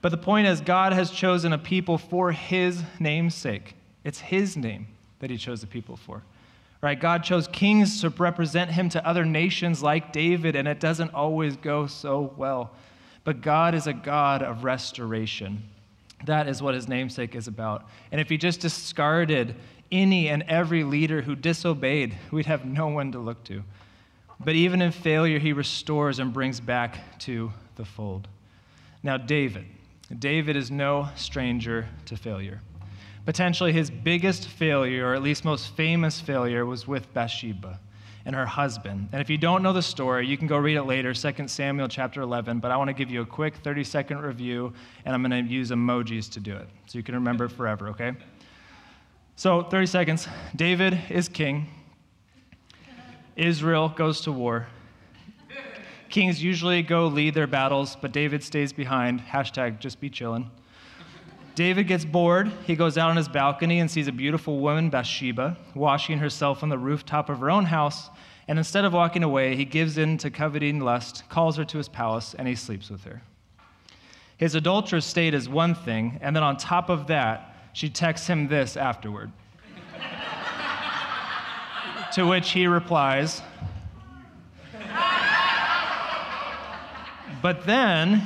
but 0.00 0.08
the 0.08 0.16
point 0.16 0.46
is, 0.46 0.62
God 0.62 0.94
has 0.94 1.10
chosen 1.10 1.52
a 1.52 1.58
people 1.58 1.98
for 1.98 2.32
His 2.32 2.82
name's 2.98 3.34
sake. 3.34 3.74
It's 4.04 4.20
his 4.20 4.56
name 4.56 4.86
that 5.18 5.28
he 5.28 5.36
chose 5.36 5.60
the 5.60 5.66
people 5.66 5.96
for. 5.96 6.22
Right? 6.80 6.98
God 6.98 7.22
chose 7.22 7.46
kings 7.46 8.00
to 8.00 8.08
represent 8.08 8.70
him 8.70 8.88
to 8.88 9.06
other 9.06 9.26
nations 9.26 9.82
like 9.82 10.10
David, 10.10 10.56
and 10.56 10.66
it 10.66 10.80
doesn't 10.80 11.12
always 11.12 11.56
go 11.56 11.86
so 11.86 12.32
well. 12.38 12.72
But 13.22 13.42
God 13.42 13.74
is 13.74 13.86
a 13.86 13.92
God 13.92 14.42
of 14.42 14.64
restoration. 14.64 15.62
That 16.24 16.48
is 16.48 16.62
what 16.62 16.74
his 16.74 16.88
namesake 16.88 17.36
is 17.36 17.46
about. 17.46 17.86
And 18.10 18.20
if 18.20 18.30
he 18.30 18.38
just 18.38 18.60
discarded 18.60 19.54
any 19.92 20.28
and 20.28 20.42
every 20.48 20.82
leader 20.82 21.22
who 21.22 21.36
disobeyed, 21.36 22.16
we'd 22.32 22.46
have 22.46 22.64
no 22.64 22.88
one 22.88 23.12
to 23.12 23.18
look 23.18 23.44
to. 23.44 23.62
But 24.44 24.54
even 24.54 24.82
in 24.82 24.90
failure, 24.90 25.38
he 25.38 25.52
restores 25.52 26.18
and 26.18 26.32
brings 26.32 26.58
back 26.58 27.18
to 27.20 27.52
the 27.76 27.84
fold. 27.84 28.26
Now, 29.02 29.16
David. 29.16 29.66
David 30.18 30.56
is 30.56 30.70
no 30.70 31.08
stranger 31.14 31.88
to 32.06 32.16
failure. 32.16 32.60
Potentially 33.24 33.72
his 33.72 33.90
biggest 33.90 34.48
failure, 34.48 35.08
or 35.08 35.14
at 35.14 35.22
least 35.22 35.44
most 35.44 35.76
famous 35.76 36.20
failure, 36.20 36.66
was 36.66 36.88
with 36.88 37.12
Bathsheba 37.14 37.78
and 38.24 38.34
her 38.34 38.46
husband. 38.46 39.08
And 39.12 39.20
if 39.20 39.30
you 39.30 39.38
don't 39.38 39.62
know 39.62 39.72
the 39.72 39.82
story, 39.82 40.26
you 40.26 40.36
can 40.36 40.46
go 40.46 40.56
read 40.56 40.76
it 40.76 40.84
later, 40.84 41.14
2 41.14 41.48
Samuel 41.48 41.88
chapter 41.88 42.20
11. 42.20 42.58
But 42.58 42.70
I 42.70 42.76
want 42.76 42.88
to 42.88 42.94
give 42.94 43.10
you 43.10 43.22
a 43.22 43.26
quick 43.26 43.56
30 43.56 43.84
second 43.84 44.20
review, 44.20 44.72
and 45.04 45.14
I'm 45.14 45.22
going 45.22 45.46
to 45.46 45.52
use 45.52 45.70
emojis 45.70 46.30
to 46.32 46.40
do 46.40 46.54
it 46.54 46.68
so 46.86 46.98
you 46.98 47.04
can 47.04 47.14
remember 47.14 47.44
it 47.44 47.50
forever, 47.50 47.88
okay? 47.88 48.12
So, 49.34 49.62
30 49.62 49.86
seconds. 49.86 50.28
David 50.54 51.00
is 51.08 51.28
king. 51.28 51.68
Israel 53.34 53.88
goes 53.88 54.20
to 54.22 54.32
war. 54.32 54.66
Kings 56.10 56.42
usually 56.42 56.82
go 56.82 57.06
lead 57.06 57.32
their 57.32 57.46
battles, 57.46 57.96
but 58.00 58.12
David 58.12 58.42
stays 58.42 58.72
behind. 58.72 59.20
Hashtag 59.20 59.78
just 59.78 59.98
be 59.98 60.10
chillin'. 60.10 60.50
David 61.54 61.86
gets 61.86 62.04
bored. 62.04 62.52
He 62.66 62.76
goes 62.76 62.98
out 62.98 63.08
on 63.08 63.16
his 63.16 63.28
balcony 63.28 63.80
and 63.80 63.90
sees 63.90 64.08
a 64.08 64.12
beautiful 64.12 64.58
woman, 64.60 64.90
Bathsheba, 64.90 65.56
washing 65.74 66.18
herself 66.18 66.62
on 66.62 66.68
the 66.68 66.78
rooftop 66.78 67.30
of 67.30 67.40
her 67.40 67.50
own 67.50 67.64
house. 67.64 68.10
And 68.48 68.58
instead 68.58 68.84
of 68.84 68.92
walking 68.92 69.22
away, 69.22 69.56
he 69.56 69.64
gives 69.64 69.96
in 69.96 70.18
to 70.18 70.30
coveting 70.30 70.80
lust, 70.80 71.24
calls 71.30 71.56
her 71.56 71.64
to 71.64 71.78
his 71.78 71.88
palace, 71.88 72.34
and 72.38 72.46
he 72.46 72.54
sleeps 72.54 72.90
with 72.90 73.04
her. 73.04 73.22
His 74.36 74.54
adulterous 74.54 75.06
state 75.06 75.34
is 75.34 75.48
one 75.48 75.74
thing, 75.74 76.18
and 76.20 76.36
then 76.36 76.42
on 76.42 76.56
top 76.56 76.90
of 76.90 77.06
that, 77.06 77.51
she 77.72 77.88
texts 77.88 78.26
him 78.26 78.48
this 78.48 78.76
afterward. 78.76 79.32
to 82.12 82.26
which 82.26 82.50
he 82.50 82.66
replies, 82.66 83.42
But 87.40 87.66
then 87.66 88.22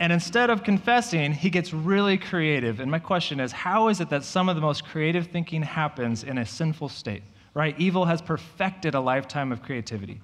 and 0.00 0.12
instead 0.12 0.50
of 0.50 0.64
confessing, 0.64 1.32
he 1.32 1.50
gets 1.50 1.72
really 1.72 2.18
creative. 2.18 2.80
And 2.80 2.90
my 2.90 2.98
question 2.98 3.40
is 3.40 3.52
how 3.52 3.88
is 3.88 4.00
it 4.00 4.10
that 4.10 4.24
some 4.24 4.48
of 4.48 4.56
the 4.56 4.60
most 4.60 4.84
creative 4.84 5.28
thinking 5.28 5.62
happens 5.62 6.24
in 6.24 6.38
a 6.38 6.46
sinful 6.46 6.88
state? 6.88 7.22
Right? 7.54 7.78
Evil 7.78 8.04
has 8.04 8.20
perfected 8.20 8.94
a 8.94 9.00
lifetime 9.00 9.52
of 9.52 9.62
creativity. 9.62 10.20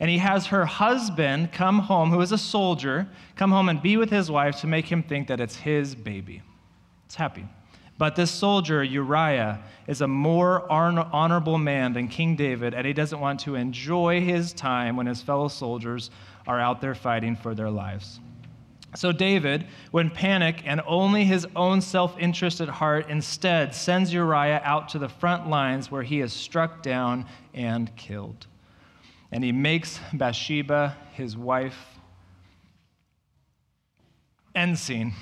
And 0.00 0.10
he 0.10 0.18
has 0.18 0.46
her 0.46 0.66
husband 0.66 1.52
come 1.52 1.78
home, 1.78 2.10
who 2.10 2.20
is 2.20 2.32
a 2.32 2.38
soldier, 2.38 3.08
come 3.36 3.50
home 3.50 3.68
and 3.68 3.80
be 3.80 3.96
with 3.96 4.10
his 4.10 4.30
wife 4.30 4.60
to 4.60 4.66
make 4.66 4.86
him 4.86 5.02
think 5.02 5.28
that 5.28 5.40
it's 5.40 5.56
his 5.56 5.94
baby. 5.94 6.42
It's 7.06 7.14
happy. 7.14 7.46
But 7.96 8.16
this 8.16 8.30
soldier, 8.30 8.82
Uriah, 8.82 9.62
is 9.86 10.00
a 10.00 10.08
more 10.08 10.70
honorable 10.70 11.58
man 11.58 11.92
than 11.92 12.08
King 12.08 12.34
David, 12.34 12.74
and 12.74 12.86
he 12.86 12.92
doesn't 12.92 13.20
want 13.20 13.40
to 13.40 13.54
enjoy 13.54 14.20
his 14.20 14.52
time 14.52 14.96
when 14.96 15.06
his 15.06 15.22
fellow 15.22 15.48
soldiers 15.48 16.10
are 16.46 16.58
out 16.58 16.80
there 16.80 16.94
fighting 16.94 17.36
for 17.36 17.54
their 17.54 17.70
lives. 17.70 18.18
So, 18.96 19.10
David, 19.10 19.66
when 19.90 20.08
panic 20.08 20.62
and 20.64 20.80
only 20.86 21.24
his 21.24 21.46
own 21.56 21.80
self 21.80 22.16
interest 22.18 22.60
at 22.60 22.68
heart, 22.68 23.10
instead 23.10 23.74
sends 23.74 24.12
Uriah 24.12 24.60
out 24.64 24.88
to 24.90 24.98
the 24.98 25.08
front 25.08 25.48
lines 25.48 25.90
where 25.90 26.02
he 26.02 26.20
is 26.20 26.32
struck 26.32 26.82
down 26.82 27.26
and 27.52 27.94
killed. 27.96 28.46
And 29.32 29.42
he 29.42 29.50
makes 29.50 29.98
Bathsheba 30.12 30.96
his 31.12 31.36
wife. 31.36 31.76
End 34.54 34.78
scene. 34.78 35.12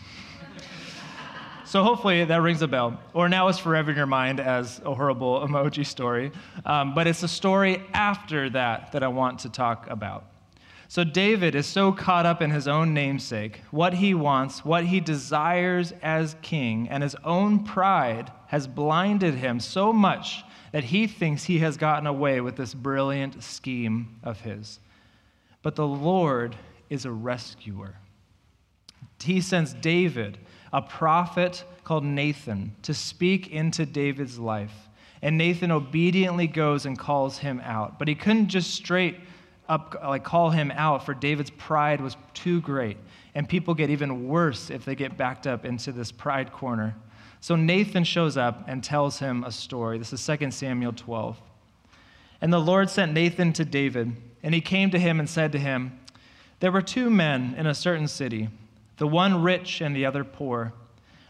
So, 1.73 1.83
hopefully, 1.83 2.23
that 2.23 2.43
rings 2.43 2.61
a 2.61 2.69
bell. 2.69 3.01
Or 3.15 3.31
now 3.31 3.49
it's 3.49 3.59
forever 3.59 3.93
in 3.93 3.97
your 3.97 4.05
mind 4.05 4.41
as 4.41 4.83
a 4.85 4.93
horrible 4.93 5.41
emoji 5.49 5.87
story. 5.87 6.31
Um, 6.67 6.95
but 6.95 7.07
it's 7.07 7.23
a 7.23 7.29
story 7.29 7.83
after 7.95 8.51
that 8.51 8.93
that 8.93 9.03
I 9.03 9.09
want 9.09 9.39
to 9.39 9.49
talk 9.49 9.89
about. 9.89 10.27
So 10.89 11.03
David 11.03 11.55
is 11.55 11.65
so 11.65 11.91
caught 11.91 12.27
up 12.27 12.43
in 12.43 12.51
his 12.51 12.69
own 12.69 12.93
namesake, 12.93 13.63
what 13.71 13.95
he 13.95 14.13
wants, 14.13 14.67
what 14.67 14.85
he 14.85 15.01
desires 15.01 15.95
as 16.03 16.37
king, 16.43 16.91
and 16.91 17.03
his 17.03 17.17
own 17.25 17.65
pride 17.65 18.31
has 18.49 18.67
blinded 18.67 19.37
him 19.37 19.59
so 19.59 19.95
much 19.95 20.45
that 20.73 20.85
he 20.85 21.07
thinks 21.07 21.45
he 21.45 21.61
has 21.61 21.79
gotten 21.79 22.07
away 22.07 22.43
with 22.43 22.57
this 22.57 22.75
brilliant 22.75 23.43
scheme 23.43 24.21
of 24.23 24.43
his. 24.43 24.79
But 25.63 25.77
the 25.77 25.87
Lord 25.87 26.55
is 26.91 27.07
a 27.07 27.11
rescuer. 27.11 27.97
He 29.23 29.41
sends 29.41 29.73
David, 29.73 30.37
a 30.73 30.83
prophet 30.83 31.65
called 31.85 32.05
Nathan, 32.05 32.75
to 32.83 32.95
speak 32.95 33.51
into 33.51 33.85
David's 33.85 34.39
life. 34.39 34.73
And 35.21 35.39
Nathan 35.39 35.71
obediently 35.71 36.47
goes 36.47 36.87
and 36.87 36.99
calls 36.99 37.39
him 37.39 37.61
out. 37.61 37.99
But 37.99 38.09
he 38.09 38.15
couldn't 38.15 38.49
just 38.49 38.75
straight 38.75 39.17
up, 39.69 39.97
like 40.03 40.25
call 40.25 40.51
him 40.51 40.71
out, 40.73 41.05
for 41.05 41.15
David's 41.15 41.51
pride 41.51 42.01
was 42.01 42.17
too 42.35 42.61
great. 42.61 42.97
And 43.35 43.49
people 43.49 43.75
get 43.75 43.91
even 43.91 44.29
worse 44.29 44.71
if 44.71 44.85
they 44.85 44.95
get 44.95 45.17
backed 45.17 45.47
up 45.47 45.65
into 45.65 45.93
this 45.93 46.11
pride 46.13 46.53
corner. 46.53 46.95
So 47.41 47.57
Nathan 47.57 48.05
shows 48.05 48.37
up 48.37 48.65
and 48.69 48.85
tells 48.85 49.19
him 49.19 49.45
a 49.45 49.53
story. 49.53 49.99
This 49.99 50.13
is 50.13 50.25
2 50.25 50.51
Samuel 50.51 50.93
12. 50.93 51.41
And 52.41 52.53
the 52.53 52.59
Lord 52.59 52.91
sent 52.91 53.13
Nathan 53.13 53.53
to 53.55 53.65
David, 53.65 54.17
and 54.43 54.55
he 54.55 54.61
came 54.61 54.91
to 54.91 54.99
him 54.99 55.21
and 55.21 55.29
said 55.29 55.53
to 55.53 55.59
him, 55.59 55.99
There 56.61 56.73
were 56.73 56.83
two 56.83 57.09
men 57.09 57.55
in 57.57 57.67
a 57.67 57.75
certain 57.75 58.09
city, 58.09 58.49
the 58.97 59.07
one 59.07 59.43
rich 59.43 59.81
and 59.81 59.95
the 59.95 60.07
other 60.07 60.25
poor. 60.25 60.73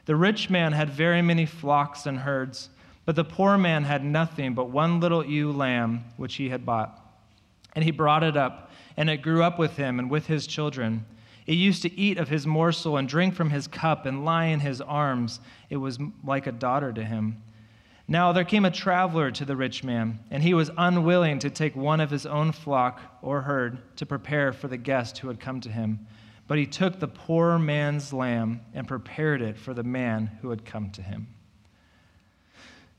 The 0.04 0.16
rich 0.16 0.50
man 0.50 0.72
had 0.72 0.90
very 0.90 1.22
many 1.22 1.46
flocks 1.46 2.06
and 2.06 2.18
herds, 2.18 2.70
but 3.04 3.16
the 3.16 3.24
poor 3.24 3.56
man 3.56 3.84
had 3.84 4.04
nothing 4.04 4.54
but 4.54 4.70
one 4.70 5.00
little 5.00 5.24
ewe 5.24 5.52
lamb 5.52 6.04
which 6.16 6.36
he 6.36 6.48
had 6.48 6.66
bought. 6.66 6.98
And 7.74 7.84
he 7.84 7.90
brought 7.90 8.22
it 8.22 8.36
up, 8.36 8.70
and 8.96 9.08
it 9.08 9.22
grew 9.22 9.42
up 9.42 9.58
with 9.58 9.76
him 9.76 9.98
and 9.98 10.10
with 10.10 10.26
his 10.26 10.46
children. 10.46 11.06
It 11.46 11.54
used 11.54 11.82
to 11.82 11.98
eat 11.98 12.18
of 12.18 12.28
his 12.28 12.46
morsel 12.46 12.96
and 12.96 13.08
drink 13.08 13.34
from 13.34 13.50
his 13.50 13.66
cup 13.66 14.06
and 14.06 14.24
lie 14.24 14.46
in 14.46 14.60
his 14.60 14.80
arms. 14.80 15.40
It 15.70 15.76
was 15.78 15.98
like 16.24 16.46
a 16.46 16.52
daughter 16.52 16.92
to 16.92 17.04
him. 17.04 17.42
Now 18.06 18.32
there 18.32 18.44
came 18.44 18.64
a 18.64 18.70
traveler 18.70 19.30
to 19.30 19.44
the 19.44 19.56
rich 19.56 19.82
man, 19.82 20.18
and 20.30 20.42
he 20.42 20.54
was 20.54 20.70
unwilling 20.76 21.38
to 21.40 21.50
take 21.50 21.74
one 21.74 22.00
of 22.00 22.10
his 22.10 22.26
own 22.26 22.52
flock 22.52 23.00
or 23.22 23.42
herd 23.42 23.78
to 23.96 24.06
prepare 24.06 24.52
for 24.52 24.68
the 24.68 24.76
guest 24.76 25.18
who 25.18 25.28
had 25.28 25.40
come 25.40 25.60
to 25.60 25.70
him. 25.70 26.06
But 26.46 26.58
he 26.58 26.66
took 26.66 26.98
the 26.98 27.08
poor 27.08 27.58
man's 27.58 28.12
lamb 28.12 28.60
and 28.74 28.86
prepared 28.86 29.42
it 29.42 29.56
for 29.56 29.74
the 29.74 29.82
man 29.82 30.38
who 30.42 30.50
had 30.50 30.64
come 30.64 30.90
to 30.90 31.02
him. 31.02 31.28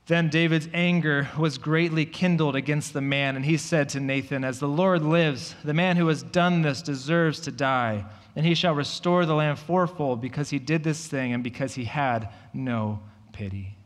Then 0.06 0.28
David's 0.28 0.68
anger 0.74 1.28
was 1.38 1.56
greatly 1.56 2.04
kindled 2.04 2.56
against 2.56 2.92
the 2.92 3.00
man, 3.00 3.36
and 3.36 3.44
he 3.44 3.56
said 3.56 3.88
to 3.90 4.00
Nathan, 4.00 4.44
As 4.44 4.60
the 4.60 4.68
Lord 4.68 5.02
lives, 5.02 5.54
the 5.64 5.72
man 5.72 5.96
who 5.96 6.08
has 6.08 6.22
done 6.22 6.60
this 6.60 6.82
deserves 6.82 7.40
to 7.40 7.50
die, 7.50 8.04
and 8.36 8.44
he 8.44 8.54
shall 8.54 8.74
restore 8.74 9.24
the 9.24 9.34
land 9.34 9.58
fourfold 9.58 10.20
because 10.20 10.50
he 10.50 10.58
did 10.58 10.84
this 10.84 11.06
thing 11.06 11.32
and 11.32 11.42
because 11.42 11.74
he 11.74 11.84
had 11.84 12.28
no 12.52 13.00
pity. 13.32 13.78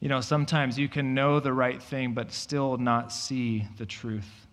You 0.00 0.08
know, 0.08 0.20
sometimes 0.22 0.78
you 0.78 0.88
can 0.88 1.12
know 1.12 1.38
the 1.40 1.52
right 1.52 1.82
thing, 1.82 2.14
but 2.14 2.32
still 2.32 2.78
not 2.78 3.12
see 3.12 3.66
the 3.76 3.86
truth. 3.86 4.47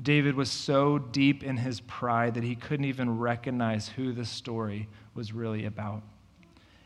David 0.00 0.34
was 0.34 0.50
so 0.50 0.98
deep 0.98 1.42
in 1.42 1.58
his 1.58 1.80
pride 1.80 2.34
that 2.34 2.44
he 2.44 2.54
couldn't 2.54 2.86
even 2.86 3.18
recognize 3.18 3.88
who 3.88 4.12
the 4.12 4.24
story 4.24 4.88
was 5.14 5.32
really 5.32 5.66
about. 5.66 6.02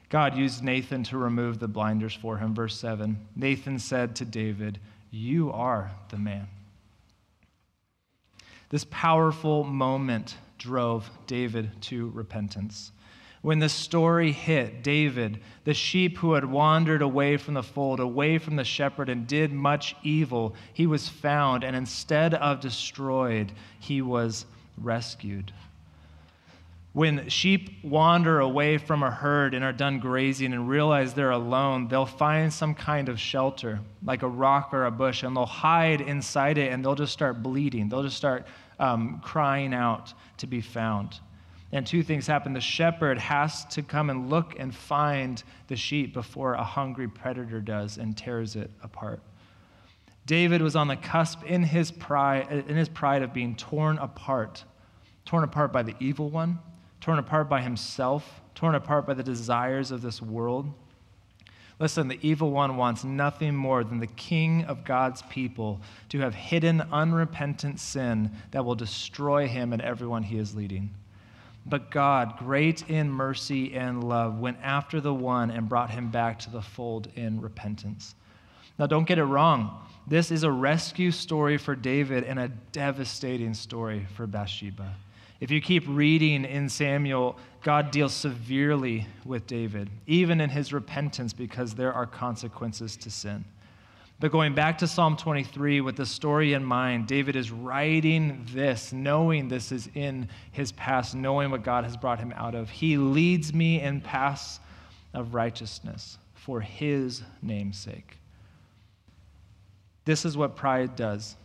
God 0.08 0.36
used 0.36 0.62
Nathan 0.62 1.02
to 1.04 1.18
remove 1.18 1.58
the 1.58 1.68
blinders 1.68 2.14
for 2.14 2.38
him. 2.38 2.54
Verse 2.54 2.78
7 2.78 3.18
Nathan 3.34 3.78
said 3.78 4.16
to 4.16 4.24
David, 4.24 4.78
You 5.10 5.52
are 5.52 5.92
the 6.08 6.18
man. 6.18 6.48
This 8.68 8.86
powerful 8.90 9.62
moment 9.64 10.36
drove 10.58 11.08
David 11.26 11.70
to 11.82 12.10
repentance. 12.10 12.90
When 13.46 13.60
the 13.60 13.68
story 13.68 14.32
hit 14.32 14.82
David, 14.82 15.38
the 15.62 15.72
sheep 15.72 16.18
who 16.18 16.32
had 16.32 16.44
wandered 16.44 17.00
away 17.00 17.36
from 17.36 17.54
the 17.54 17.62
fold, 17.62 18.00
away 18.00 18.38
from 18.38 18.56
the 18.56 18.64
shepherd, 18.64 19.08
and 19.08 19.24
did 19.24 19.52
much 19.52 19.94
evil, 20.02 20.56
he 20.72 20.88
was 20.88 21.08
found, 21.08 21.62
and 21.62 21.76
instead 21.76 22.34
of 22.34 22.58
destroyed, 22.58 23.52
he 23.78 24.02
was 24.02 24.46
rescued. 24.76 25.52
When 26.92 27.28
sheep 27.28 27.84
wander 27.84 28.40
away 28.40 28.78
from 28.78 29.04
a 29.04 29.12
herd 29.12 29.54
and 29.54 29.64
are 29.64 29.72
done 29.72 30.00
grazing 30.00 30.52
and 30.52 30.68
realize 30.68 31.14
they're 31.14 31.30
alone, 31.30 31.86
they'll 31.86 32.04
find 32.04 32.52
some 32.52 32.74
kind 32.74 33.08
of 33.08 33.20
shelter, 33.20 33.78
like 34.04 34.24
a 34.24 34.28
rock 34.28 34.74
or 34.74 34.86
a 34.86 34.90
bush, 34.90 35.22
and 35.22 35.36
they'll 35.36 35.46
hide 35.46 36.00
inside 36.00 36.58
it 36.58 36.72
and 36.72 36.84
they'll 36.84 36.96
just 36.96 37.12
start 37.12 37.44
bleating. 37.44 37.90
They'll 37.90 38.02
just 38.02 38.16
start 38.16 38.44
um, 38.80 39.20
crying 39.22 39.72
out 39.72 40.14
to 40.38 40.48
be 40.48 40.60
found. 40.60 41.20
And 41.72 41.86
two 41.86 42.02
things 42.02 42.26
happen. 42.26 42.52
The 42.52 42.60
shepherd 42.60 43.18
has 43.18 43.64
to 43.66 43.82
come 43.82 44.08
and 44.08 44.30
look 44.30 44.54
and 44.58 44.74
find 44.74 45.42
the 45.66 45.76
sheep 45.76 46.14
before 46.14 46.54
a 46.54 46.62
hungry 46.62 47.08
predator 47.08 47.60
does 47.60 47.98
and 47.98 48.16
tears 48.16 48.56
it 48.56 48.70
apart. 48.82 49.20
David 50.26 50.60
was 50.60 50.74
on 50.74 50.88
the 50.88 50.96
cusp 50.96 51.44
in 51.44 51.62
his 51.62 51.90
pride, 51.90 52.64
in 52.68 52.76
his 52.76 52.88
pride 52.88 53.22
of 53.22 53.32
being 53.32 53.54
torn 53.56 53.98
apart, 53.98 54.64
torn 55.24 55.44
apart 55.44 55.72
by 55.72 55.82
the 55.82 55.94
evil 56.00 56.30
one, 56.30 56.58
torn 57.00 57.18
apart 57.18 57.48
by 57.48 57.62
himself, 57.62 58.40
torn 58.54 58.74
apart 58.74 59.06
by 59.06 59.14
the 59.14 59.22
desires 59.22 59.90
of 59.90 60.02
this 60.02 60.20
world. 60.20 60.72
Listen, 61.78 62.08
the 62.08 62.18
evil 62.22 62.50
one 62.50 62.76
wants 62.76 63.04
nothing 63.04 63.54
more 63.54 63.84
than 63.84 64.00
the 64.00 64.06
king 64.06 64.64
of 64.64 64.84
God's 64.84 65.22
people 65.22 65.80
to 66.08 66.20
have 66.20 66.34
hidden 66.34 66.80
unrepentant 66.90 67.78
sin 67.78 68.30
that 68.50 68.64
will 68.64 68.74
destroy 68.74 69.46
him 69.46 69.72
and 69.72 69.82
everyone 69.82 70.22
he 70.22 70.38
is 70.38 70.56
leading. 70.56 70.94
But 71.68 71.90
God, 71.90 72.38
great 72.38 72.88
in 72.88 73.10
mercy 73.10 73.74
and 73.74 74.04
love, 74.04 74.38
went 74.38 74.58
after 74.62 75.00
the 75.00 75.12
one 75.12 75.50
and 75.50 75.68
brought 75.68 75.90
him 75.90 76.10
back 76.10 76.38
to 76.40 76.50
the 76.50 76.62
fold 76.62 77.08
in 77.16 77.40
repentance. 77.40 78.14
Now, 78.78 78.86
don't 78.86 79.06
get 79.06 79.18
it 79.18 79.24
wrong. 79.24 79.80
This 80.06 80.30
is 80.30 80.44
a 80.44 80.50
rescue 80.50 81.10
story 81.10 81.58
for 81.58 81.74
David 81.74 82.22
and 82.22 82.38
a 82.38 82.48
devastating 82.70 83.54
story 83.54 84.06
for 84.14 84.26
Bathsheba. 84.26 84.94
If 85.40 85.50
you 85.50 85.60
keep 85.60 85.84
reading 85.88 86.44
in 86.44 86.68
Samuel, 86.68 87.36
God 87.62 87.90
deals 87.90 88.14
severely 88.14 89.06
with 89.24 89.46
David, 89.46 89.90
even 90.06 90.40
in 90.40 90.50
his 90.50 90.72
repentance, 90.72 91.32
because 91.32 91.74
there 91.74 91.92
are 91.92 92.06
consequences 92.06 92.96
to 92.98 93.10
sin. 93.10 93.44
But 94.18 94.32
going 94.32 94.54
back 94.54 94.78
to 94.78 94.86
Psalm 94.86 95.16
23 95.16 95.82
with 95.82 95.96
the 95.96 96.06
story 96.06 96.54
in 96.54 96.64
mind, 96.64 97.06
David 97.06 97.36
is 97.36 97.50
writing 97.50 98.46
this, 98.52 98.92
knowing 98.92 99.48
this 99.48 99.72
is 99.72 99.90
in 99.94 100.28
his 100.52 100.72
past, 100.72 101.14
knowing 101.14 101.50
what 101.50 101.62
God 101.62 101.84
has 101.84 101.98
brought 101.98 102.18
him 102.18 102.32
out 102.34 102.54
of. 102.54 102.70
He 102.70 102.96
leads 102.96 103.52
me 103.52 103.80
in 103.80 104.00
paths 104.00 104.58
of 105.12 105.34
righteousness 105.34 106.16
for 106.34 106.60
his 106.60 107.22
name's 107.42 107.78
sake. 107.78 108.16
This 110.06 110.24
is 110.24 110.36
what 110.36 110.56
pride 110.56 110.96
does 110.96 111.36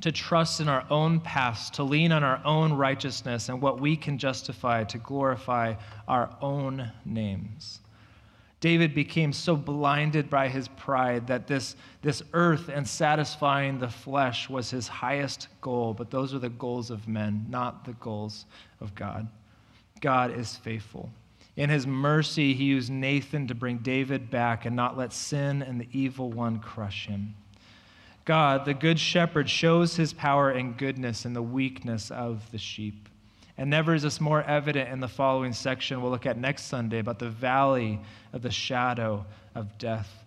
to 0.00 0.12
trust 0.12 0.60
in 0.60 0.68
our 0.68 0.84
own 0.90 1.20
paths, 1.20 1.70
to 1.70 1.82
lean 1.82 2.12
on 2.12 2.22
our 2.22 2.40
own 2.44 2.72
righteousness 2.72 3.48
and 3.48 3.60
what 3.60 3.80
we 3.80 3.96
can 3.96 4.18
justify 4.18 4.84
to 4.84 4.98
glorify 4.98 5.74
our 6.06 6.36
own 6.40 6.92
names. 7.04 7.80
David 8.60 8.92
became 8.92 9.32
so 9.32 9.54
blinded 9.54 10.28
by 10.28 10.48
his 10.48 10.66
pride 10.66 11.28
that 11.28 11.46
this, 11.46 11.76
this 12.02 12.22
earth 12.32 12.68
and 12.68 12.86
satisfying 12.86 13.78
the 13.78 13.88
flesh 13.88 14.50
was 14.50 14.70
his 14.70 14.88
highest 14.88 15.46
goal, 15.60 15.94
but 15.94 16.10
those 16.10 16.34
are 16.34 16.40
the 16.40 16.48
goals 16.48 16.90
of 16.90 17.06
men, 17.06 17.46
not 17.48 17.84
the 17.84 17.92
goals 17.94 18.46
of 18.80 18.94
God. 18.96 19.28
God 20.00 20.36
is 20.36 20.56
faithful. 20.56 21.10
In 21.56 21.70
his 21.70 21.86
mercy, 21.86 22.54
he 22.54 22.64
used 22.64 22.90
Nathan 22.90 23.46
to 23.48 23.54
bring 23.54 23.78
David 23.78 24.30
back 24.30 24.64
and 24.64 24.74
not 24.74 24.96
let 24.96 25.12
sin 25.12 25.62
and 25.62 25.80
the 25.80 25.88
evil 25.92 26.30
one 26.30 26.58
crush 26.58 27.06
him. 27.06 27.34
God, 28.24 28.64
the 28.64 28.74
good 28.74 28.98
shepherd, 28.98 29.48
shows 29.48 29.96
his 29.96 30.12
power 30.12 30.50
and 30.50 30.76
goodness 30.76 31.24
in 31.24 31.32
the 31.32 31.42
weakness 31.42 32.10
of 32.10 32.50
the 32.50 32.58
sheep. 32.58 33.07
And 33.58 33.68
never 33.70 33.92
is 33.92 34.04
this 34.04 34.20
more 34.20 34.44
evident 34.44 34.88
in 34.90 35.00
the 35.00 35.08
following 35.08 35.52
section 35.52 36.00
we'll 36.00 36.12
look 36.12 36.26
at 36.26 36.38
next 36.38 36.66
Sunday 36.66 37.00
about 37.00 37.18
the 37.18 37.28
valley 37.28 38.00
of 38.32 38.40
the 38.40 38.52
shadow 38.52 39.26
of 39.56 39.76
death. 39.78 40.24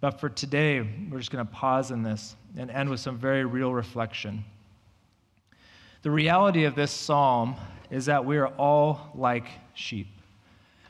But 0.00 0.20
for 0.20 0.28
today, 0.28 0.80
we're 1.10 1.18
just 1.18 1.32
going 1.32 1.44
to 1.44 1.52
pause 1.52 1.90
in 1.90 2.04
this 2.04 2.36
and 2.56 2.70
end 2.70 2.88
with 2.88 3.00
some 3.00 3.18
very 3.18 3.44
real 3.44 3.74
reflection. 3.74 4.44
The 6.02 6.10
reality 6.12 6.64
of 6.64 6.76
this 6.76 6.92
psalm 6.92 7.56
is 7.90 8.06
that 8.06 8.24
we 8.24 8.38
are 8.38 8.46
all 8.46 9.10
like 9.16 9.48
sheep. 9.74 10.06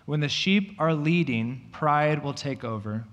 When 0.04 0.20
the 0.20 0.28
sheep 0.28 0.74
are 0.78 0.92
leading, 0.92 1.68
pride 1.72 2.22
will 2.22 2.34
take 2.34 2.64
over, 2.64 3.06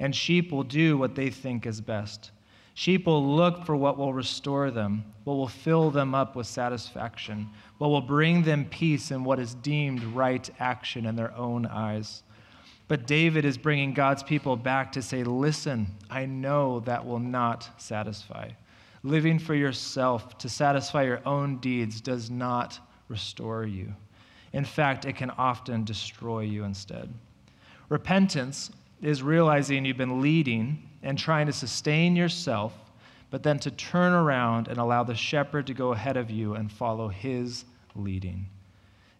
and 0.00 0.16
sheep 0.16 0.50
will 0.50 0.64
do 0.64 0.96
what 0.96 1.14
they 1.14 1.28
think 1.28 1.66
is 1.66 1.82
best. 1.82 2.30
Sheep 2.74 3.06
will 3.06 3.36
look 3.36 3.66
for 3.66 3.76
what 3.76 3.98
will 3.98 4.14
restore 4.14 4.70
them, 4.70 5.04
what 5.24 5.34
will 5.34 5.48
fill 5.48 5.90
them 5.90 6.14
up 6.14 6.34
with 6.34 6.46
satisfaction, 6.46 7.48
what 7.78 7.88
will 7.88 8.00
bring 8.00 8.42
them 8.42 8.64
peace 8.64 9.10
in 9.10 9.24
what 9.24 9.38
is 9.38 9.54
deemed 9.54 10.02
right 10.04 10.48
action 10.58 11.04
in 11.04 11.14
their 11.14 11.34
own 11.36 11.66
eyes. 11.66 12.22
But 12.88 13.06
David 13.06 13.44
is 13.44 13.58
bringing 13.58 13.92
God's 13.92 14.22
people 14.22 14.56
back 14.56 14.92
to 14.92 15.02
say, 15.02 15.22
Listen, 15.22 15.86
I 16.10 16.26
know 16.26 16.80
that 16.80 17.04
will 17.04 17.18
not 17.18 17.68
satisfy. 17.76 18.50
Living 19.02 19.38
for 19.38 19.54
yourself 19.54 20.38
to 20.38 20.48
satisfy 20.48 21.02
your 21.02 21.20
own 21.26 21.58
deeds 21.58 22.00
does 22.00 22.30
not 22.30 22.78
restore 23.08 23.64
you. 23.64 23.92
In 24.52 24.64
fact, 24.64 25.04
it 25.04 25.16
can 25.16 25.30
often 25.30 25.84
destroy 25.84 26.40
you 26.40 26.64
instead. 26.64 27.12
Repentance 27.88 28.70
is 29.00 29.22
realizing 29.22 29.84
you've 29.84 29.96
been 29.96 30.20
leading 30.20 30.88
and 31.02 31.18
trying 31.18 31.46
to 31.46 31.52
sustain 31.52 32.16
yourself, 32.16 32.72
but 33.30 33.42
then 33.42 33.58
to 33.60 33.70
turn 33.70 34.12
around 34.12 34.68
and 34.68 34.78
allow 34.78 35.02
the 35.02 35.14
shepherd 35.14 35.66
to 35.66 35.74
go 35.74 35.92
ahead 35.92 36.16
of 36.16 36.30
you 36.30 36.54
and 36.54 36.70
follow 36.70 37.08
his 37.08 37.64
leading. 37.94 38.46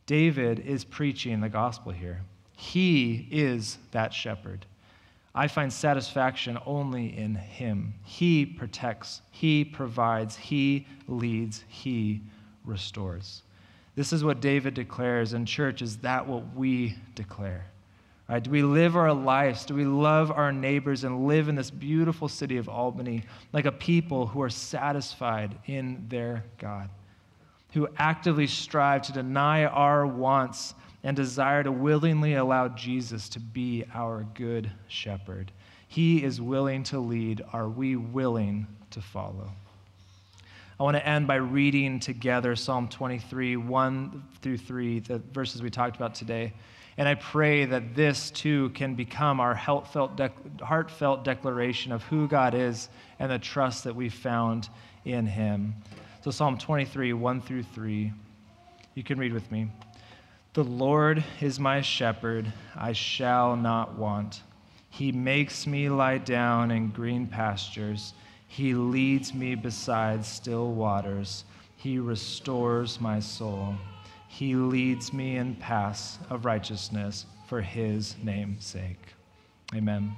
David 0.07 0.61
is 0.61 0.85
preaching 0.85 1.41
the 1.41 1.49
gospel 1.49 1.93
here. 1.93 2.23
He 2.57 3.27
is 3.31 3.79
that 3.93 4.13
shepherd. 4.13 4.67
I 5.35 5.49
find 5.49 5.73
satisfaction 5.73 6.59
only 6.67 7.17
in 7.17 7.35
him. 7.35 7.95
He 8.05 8.45
protects, 8.45 9.23
he 9.31 9.65
provides, 9.65 10.37
he 10.37 10.87
leads, 11.09 11.65
he 11.69 12.21
restores. 12.65 13.43
This 13.95 14.13
is 14.13 14.25
what 14.25 14.41
David 14.41 14.75
declares, 14.75 15.33
and 15.33 15.47
church, 15.47 15.83
is 15.83 15.99
that 15.99 16.27
what 16.27 16.55
we 16.55 16.97
declare? 17.15 17.72
Right? 18.33 18.43
Do 18.43 18.51
we 18.51 18.63
live 18.63 18.97
our 18.97 19.13
lives? 19.13 19.67
Do 19.67 19.75
we 19.75 19.85
love 19.85 20.31
our 20.31 20.53
neighbors 20.53 21.05
and 21.05 21.27
live 21.27 21.51
in 21.51 21.55
this 21.55 21.71
beautiful 21.71 22.29
city 22.29 22.57
of 22.57 22.67
Albany 22.67 23.25
like 23.53 23.67
a 23.67 23.73
people 23.73 24.27
who 24.27 24.41
are 24.41 24.49
satisfied 24.49 25.55
in 25.67 26.07
their 26.09 26.43
God? 26.57 26.89
Who 27.75 27.91
actively 27.99 28.47
strive 28.47 29.03
to 29.03 29.13
deny 29.13 29.67
our 29.67 30.07
wants 30.07 30.73
and 31.03 31.15
desire 31.15 31.63
to 31.63 31.71
willingly 31.71 32.33
allow 32.33 32.69
Jesus 32.69 33.29
to 33.31 33.39
be 33.39 33.85
our 33.93 34.25
good 34.33 34.71
shepherd. 34.89 35.53
He 35.89 36.25
is 36.25 36.41
willing 36.41 36.85
to 36.85 37.01
lead. 37.01 37.43
Are 37.53 37.69
we 37.69 37.97
willing 37.97 38.67
to 38.93 39.03
follow? 39.03 39.51
I 40.81 40.83
want 40.83 40.97
to 40.97 41.07
end 41.07 41.27
by 41.27 41.35
reading 41.35 42.01
together 42.01 42.57
Psalm 42.57 42.89
23, 42.89 43.59
1 43.59 44.25
through 44.41 44.57
3, 44.57 45.01
the 45.01 45.19
verses 45.19 45.61
we 45.61 45.69
talked 45.69 45.97
about 45.97 46.15
today. 46.15 46.55
And 46.99 47.09
I 47.09 47.15
pray 47.15 47.65
that 47.65 47.95
this 47.95 48.31
too 48.31 48.71
can 48.71 48.95
become 48.95 49.41
our 49.41 49.55
heartfelt, 49.55 50.21
heartfelt 50.61 51.25
declaration 51.25 51.91
of 51.93 52.03
who 52.05 52.29
God 52.29 52.55
is 52.55 52.89
and 53.19 53.31
the 53.31 53.39
trust 53.39 53.85
that 53.85 53.97
we've 53.97 54.13
found 54.13 54.69
in 55.05 55.27
Him. 55.27 55.75
So, 56.23 56.31
Psalm 56.31 56.59
23, 56.59 57.15
1 57.15 57.41
through 57.41 57.63
3. 57.65 58.13
You 58.95 59.03
can 59.03 59.19
read 59.19 59.33
with 59.33 59.51
me. 59.51 59.69
The 60.55 60.65
Lord 60.65 61.25
is 61.41 61.59
my 61.59 61.81
shepherd, 61.81 62.53
I 62.77 62.93
shall 62.93 63.57
not 63.57 63.97
want. 63.99 64.43
He 64.91 65.11
makes 65.11 65.67
me 65.67 65.89
lie 65.89 66.19
down 66.19 66.71
in 66.71 66.91
green 66.91 67.27
pastures. 67.27 68.13
He 68.49 68.75
leads 68.75 69.33
me 69.33 69.55
beside 69.55 70.27
still 70.27 70.73
waters. 70.73 71.47
He 71.77 71.99
restores 71.99 73.01
my 73.01 73.19
soul. 73.19 73.77
He 74.33 74.55
leads 74.55 75.13
me 75.13 75.37
in 75.37 75.57
paths 75.57 76.19
of 76.31 76.47
righteousness 76.47 77.27
for 77.47 77.61
his 77.61 78.17
name's 78.23 78.65
sake. 78.65 79.15
Amen. 79.75 80.17